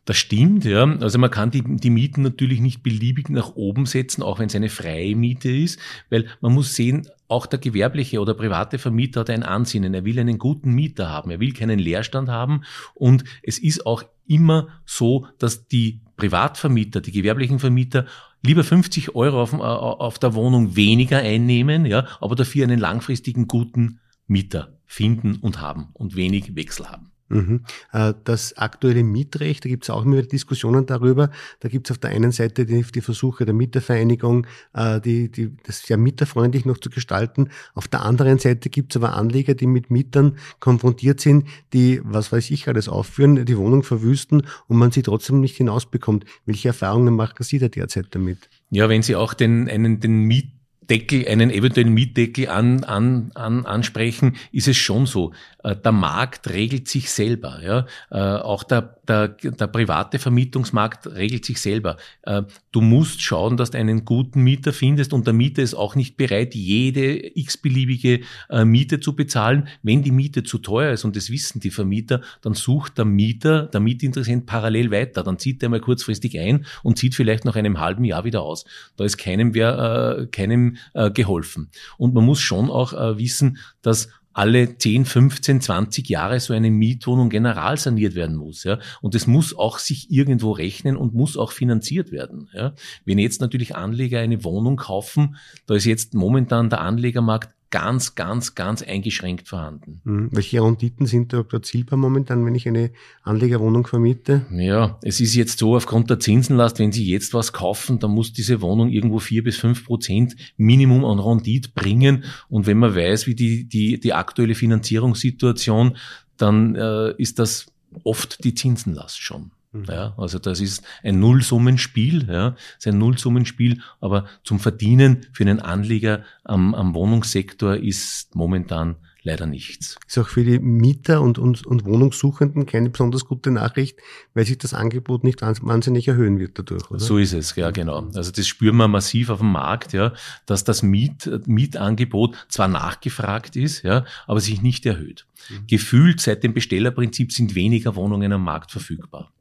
Das 0.09 0.17
stimmt, 0.17 0.65
ja. 0.65 0.85
Also 1.01 1.19
man 1.19 1.31
kann 1.31 1.51
die, 1.51 1.63
die 1.63 1.91
Mieten 1.91 2.23
natürlich 2.23 2.61
nicht 2.61 2.83
beliebig 2.83 3.29
nach 3.29 3.57
oben 3.57 3.85
setzen, 3.85 4.23
auch 4.23 4.39
wenn 4.39 4.47
es 4.47 4.55
eine 4.55 4.71
freie 4.71 5.15
Miete 5.15 5.51
ist, 5.51 5.79
weil 6.09 6.25
man 6.41 6.55
muss 6.55 6.75
sehen, 6.75 7.07
auch 7.27 7.45
der 7.45 7.59
gewerbliche 7.59 8.19
oder 8.19 8.33
private 8.33 8.79
Vermieter 8.79 9.21
hat 9.21 9.29
ein 9.29 9.43
Ansinnen. 9.43 9.93
Er 9.93 10.07
will 10.07 10.19
einen 10.19 10.39
guten 10.39 10.73
Mieter 10.73 11.11
haben. 11.11 11.31
Er 11.31 11.41
will 11.41 11.53
keinen 11.53 11.79
Leerstand 11.79 12.31
haben. 12.31 12.63
Und 12.95 13.25
es 13.43 13.59
ist 13.59 13.85
auch 13.85 14.03
immer 14.27 14.69
so, 14.87 15.27
dass 15.37 15.69
die 15.69 16.01
Privatvermieter, 16.17 17.03
die 17.03 17.13
gewerblichen 17.13 17.59
Vermieter 17.59 18.07
lieber 18.43 18.65
50 18.65 19.15
Euro 19.15 19.43
auf, 19.43 19.53
äh, 19.53 19.57
auf 19.57 20.19
der 20.19 20.33
Wohnung 20.33 20.75
weniger 20.75 21.19
einnehmen, 21.19 21.85
ja, 21.85 22.07
aber 22.23 22.35
dafür 22.35 22.65
einen 22.65 22.81
langfristigen 22.81 23.47
guten 23.47 24.01
Mieter 24.27 24.73
finden 24.87 25.37
und 25.43 25.61
haben 25.61 25.91
und 25.93 26.17
wenig 26.17 26.57
Wechsel 26.57 26.89
haben. 26.89 27.13
Mhm. 27.29 27.61
Äh, 27.93 28.15
das 28.25 28.57
aktuelle 28.57 29.05
Mietrecht, 29.05 29.65
da 29.65 29.69
gibt 29.69 29.85
es 29.85 29.91
auch 29.91 30.05
immer 30.05 30.17
wieder 30.17 30.29
Diskussionen 30.29 30.87
darüber. 30.87 31.31
Da 31.61 31.69
gibt 31.69 31.89
es 31.89 31.91
auf 31.91 31.99
der 31.99 32.11
einen 32.11 32.33
Seite 32.33 32.67
die, 32.67 32.83
die, 32.83 33.01
Versuche 33.01 33.45
der 33.45 33.55
Mietervereinigung, 33.55 34.47
äh, 34.75 35.01
die, 35.01 35.31
die, 35.31 35.57
das 35.65 35.83
sehr 35.83 35.97
mieterfreundlich 35.97 36.65
noch 36.65 36.79
zu 36.79 36.91
gestalten. 36.91 37.51
Auf 37.75 37.89
der 37.89 38.03
anderen 38.03 38.39
Seite 38.39 38.71
gibt 38.71 38.93
es 38.93 39.03
aber 39.03 39.15
Anleger, 39.15 39.55
die 39.55 39.67
mit 39.67 39.91
Mietern 39.91 40.39
konfrontiert 40.61 41.21
sind, 41.21 41.47
die, 41.73 42.01
was 42.05 42.33
weiß 42.33 42.51
ich, 42.51 42.69
alles 42.69 42.89
aufführen, 42.89 43.45
die 43.45 43.59
Wohnung 43.59 43.83
verwüsten 43.83 44.43
und 44.67 44.79
man 44.79 44.91
sie 44.91 45.03
trotzdem 45.03 45.41
nicht 45.41 45.57
hinausbekommt. 45.57 46.25
Welche 46.47 46.69
Erfahrungen 46.69 47.15
machen 47.15 47.43
Sie 47.43 47.59
da 47.59 47.69
derzeit 47.69 48.07
damit? 48.11 48.49
Ja, 48.71 48.89
wenn 48.89 49.03
Sie 49.03 49.17
auch 49.17 49.35
den, 49.35 49.69
einen, 49.69 50.01
den 50.01 50.23
Miet 50.23 50.58
Deckel, 50.91 51.29
einen 51.29 51.51
eventuellen 51.51 51.93
Mietdeckel 51.93 52.49
an, 52.49 52.85
an, 52.85 53.31
an, 53.35 53.67
ansprechen, 53.67 54.37
ist 54.53 54.69
es 54.69 54.77
schon 54.77 55.07
so. 55.07 55.33
Äh, 55.63 55.77
der 55.77 55.93
Markt 55.93 56.49
regelt 56.49 56.89
sich 56.89 57.11
selber. 57.11 57.61
Ja? 57.63 57.87
Äh, 58.11 58.41
auch 58.41 58.63
der, 58.63 58.97
der, 59.07 59.29
der 59.29 59.67
private 59.67 60.19
Vermietungsmarkt 60.19 61.07
regelt 61.07 61.45
sich 61.45 61.61
selber. 61.61 61.97
Äh, 62.23 62.43
du 62.73 62.81
musst 62.81 63.21
schauen, 63.23 63.57
dass 63.57 63.71
du 63.71 63.79
einen 63.79 64.05
guten 64.05 64.43
Mieter 64.43 64.73
findest 64.73 65.13
und 65.13 65.27
der 65.27 65.35
Mieter 65.35 65.63
ist 65.63 65.75
auch 65.75 65.95
nicht 65.95 66.17
bereit, 66.17 66.55
jede 66.55 67.37
x-beliebige 67.37 68.21
Miete 68.65 69.01
zu 69.01 69.15
bezahlen. 69.15 69.69
Wenn 69.83 70.03
die 70.03 70.11
Miete 70.11 70.43
zu 70.43 70.59
teuer 70.59 70.93
ist 70.93 71.05
und 71.05 71.17
das 71.17 71.31
wissen 71.31 71.61
die 71.61 71.71
Vermieter, 71.71 72.23
dann 72.43 72.55
sucht 72.55 72.99
der 72.99 73.05
Mieter, 73.05 73.65
der 73.67 73.81
Mietinteressent 73.81 74.47
parallel 74.47 74.91
weiter. 74.91 75.23
Dann 75.23 75.39
zieht 75.39 75.63
er 75.63 75.69
mal 75.69 75.81
kurzfristig 75.81 76.39
ein 76.39 76.67
und 76.83 76.99
zieht 76.99 77.15
vielleicht 77.15 77.45
nach 77.45 77.57
einem 77.57 77.81
halben 77.81 78.05
Jahr 78.05 78.25
wieder 78.25 78.43
aus. 78.43 78.65
Da 78.97 79.05
ist 79.05 79.19
keinem, 79.19 79.55
wer, 79.55 80.29
keinem 80.31 80.78
geholfen. 81.15 81.71
Und 81.97 82.15
man 82.15 82.25
muss 82.25 82.41
schon 82.41 82.71
auch 82.71 82.93
wissen, 83.17 83.59
dass 83.83 84.09
alle 84.35 84.79
10, 84.79 85.05
15, 85.05 85.61
20 85.61 86.09
Jahre 86.09 86.39
so 86.39 86.55
eine 86.55 86.71
Mietwohnung 86.71 87.29
general 87.29 87.77
saniert 87.77 88.15
werden 88.15 88.37
muss. 88.37 88.63
Ja? 88.63 88.79
Und 89.01 89.17
es 89.17 89.27
muss 89.27 89.57
auch 89.57 89.81
sich 89.81 90.13
irgendwo 90.13 90.53
rechnen 90.53 90.97
und 90.97 91.13
muss 91.13 91.37
auch 91.37 91.51
finanziert 91.51 92.13
werden. 92.13 92.49
Ja? 92.53 92.75
Wenn 93.05 93.19
jetzt 93.19 93.41
natürlich 93.41 93.75
Anleger 93.75 94.21
eine 94.21 94.45
Wohnung 94.45 94.77
kaufen, 94.77 95.37
da 95.67 95.75
ist 95.75 95.87
jetzt 95.87 96.15
momentan 96.15 96.71
der 96.71 96.83
Anlegermarkt 96.83 97.53
ganz, 97.71 98.15
ganz, 98.15 98.55
ganz 98.55 98.83
eingeschränkt 98.83 99.49
vorhanden. 99.49 100.01
Mhm. 100.05 100.29
Welche 100.33 100.63
Renditen 100.63 101.07
sind 101.07 101.33
da 101.33 101.45
erzielbar 101.53 101.99
momentan, 101.99 102.45
wenn 102.47 102.55
ich 102.55 102.67
eine 102.67 102.91
Anlegerwohnung 103.23 103.87
vermiete? 103.87 104.47
Ja, 104.51 104.99
es 105.03 105.21
ist 105.21 105.35
jetzt 105.35 105.59
so, 105.59 105.77
aufgrund 105.77 106.09
der 106.11 106.19
Zinsenlast, 106.19 106.79
wenn 106.79 106.93
Sie 106.93 107.07
jetzt 107.07 107.35
was 107.35 107.53
kaufen, 107.53 107.99
dann 107.99 108.13
muss 108.13 108.33
diese 108.33 108.61
Wohnung 108.61 108.89
irgendwo 108.91 109.19
vier 109.19 109.43
bis 109.45 109.57
fünf 109.57 109.85
Prozent 109.85 110.37
Minimum 110.57 111.05
an 111.05 111.19
Rendite 111.19 111.71
bringen. 111.75 112.25
Und 112.49 112.67
wenn 112.67 112.79
man 112.79 112.95
weiß, 112.95 113.27
wie 113.27 113.35
die, 113.35 113.65
die, 113.69 114.01
die 114.01 114.15
aktuelle 114.15 114.55
Finanzierungssituation, 114.55 115.97
dann 116.37 116.75
äh, 116.75 117.13
ist 117.19 117.39
das 117.39 117.67
oft 118.05 118.45
die 118.45 118.55
Zinsenlast 118.55 119.21
schon. 119.21 119.51
Mhm. 119.73 119.85
Ja, 119.89 120.15
also 120.17 120.39
das 120.39 120.61
ist 120.61 120.83
ein 121.03 121.21
Nullsummenspiel, 121.21 122.27
ja, 122.29 122.57
ist 122.79 122.87
ein 122.87 122.99
Nullsummenspiel, 122.99 123.83
aber 124.01 124.27
zum 124.43 124.61
Verdienen 124.61 125.27
für 125.33 125.45
einen 125.45 125.61
Anleger 125.61 126.25
am, 126.45 126.75
am 126.75 126.95
Wohnungssektor 126.95 127.77
ist 127.77 128.35
momentan 128.35 128.97
leider 129.23 129.47
nichts. 129.47 129.97
Ist 130.07 130.19
auch 130.19 130.29
für 130.29 130.45
die 130.45 130.59
Mieter 130.59 131.21
und, 131.21 131.39
und, 131.39 131.67
und 131.67 131.85
Wohnungssuchenden 131.85 132.67
keine 132.67 132.91
besonders 132.91 133.25
gute 133.25 133.51
Nachricht, 133.51 133.99
weil 134.35 134.47
sich 134.47 134.59
das 134.59 134.75
Angebot 134.75 135.25
nicht 135.25 135.43
wahnsinnig 135.43 136.09
erhöhen 136.09 136.39
wird 136.39 136.59
dadurch, 136.59 136.91
oder? 136.91 137.01
So 137.01 137.19
ist 137.19 137.33
es, 137.33 137.55
ja, 137.57 137.71
genau. 137.71 138.09
Also 138.15 138.31
das 138.31 138.47
spüren 138.47 138.77
wir 138.77 138.89
massiv 138.89 139.31
auf 139.31 139.41
dem 139.41 139.53
Markt, 139.53 139.93
ja, 139.93 140.13
dass 140.47 140.65
das 140.65 140.83
Miet, 140.83 141.31
Mietangebot 141.47 142.47
zwar 142.49 142.69
nachgefragt 142.69 143.57
ist, 143.57 143.83
ja, 143.83 144.05
aber 144.27 144.41
sich 144.41 144.63
nicht 144.63 144.87
erhöht. 144.87 145.27
Mhm. 145.51 145.67
Gefühlt 145.67 146.21
seit 146.21 146.43
dem 146.43 146.55
Bestellerprinzip 146.55 147.33
sind 147.33 147.55
weniger 147.55 147.97
Wohnungen 147.97 148.33
am 148.33 148.45
Markt 148.45 148.71
verfügbar. 148.71 149.33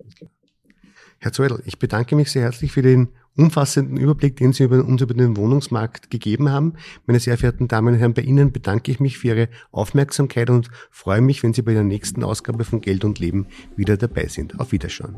Herr 1.20 1.34
Zoll, 1.34 1.64
ich 1.66 1.80
bedanke 1.80 2.16
mich 2.16 2.32
sehr 2.32 2.44
herzlich 2.44 2.72
für 2.72 2.84
den 2.84 3.10
umfassenden 3.38 3.98
Überblick, 3.98 4.36
den 4.38 4.54
Sie 4.54 4.64
über, 4.64 4.84
uns 4.84 5.02
über 5.02 5.14
den 5.14 5.38
Wohnungsmarkt 5.38 6.10
gegeben 6.10 6.50
haben. 6.50 6.74
Meine 7.06 7.20
sehr 7.20 7.38
verehrten 7.38 7.68
Damen 7.68 7.94
und 7.94 8.00
Herren, 8.00 8.14
bei 8.14 8.24
Ihnen 8.24 8.52
bedanke 8.52 8.92
ich 8.92 9.00
mich 9.00 9.18
für 9.18 9.28
Ihre 9.28 9.50
Aufmerksamkeit 9.72 10.50
und 10.50 10.70
freue 10.92 11.22
mich, 11.22 11.44
wenn 11.44 11.54
Sie 11.54 11.62
bei 11.62 11.74
der 11.74 11.84
nächsten 11.84 12.24
Ausgabe 12.24 12.64
von 12.64 12.82
Geld 12.82 13.06
und 13.06 13.20
Leben 13.20 13.48
wieder 13.76 13.98
dabei 13.98 14.28
sind. 14.28 14.60
Auf 14.60 14.72
Wiederschauen. 14.72 15.16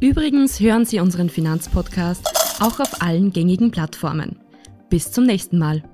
Übrigens 0.00 0.58
hören 0.60 0.84
Sie 0.84 1.00
unseren 1.00 1.28
Finanzpodcast 1.28 2.26
auch 2.60 2.80
auf 2.80 3.02
allen 3.02 3.32
gängigen 3.32 3.70
Plattformen. 3.70 4.36
Bis 4.90 5.10
zum 5.10 5.24
nächsten 5.24 5.58
Mal. 5.58 5.84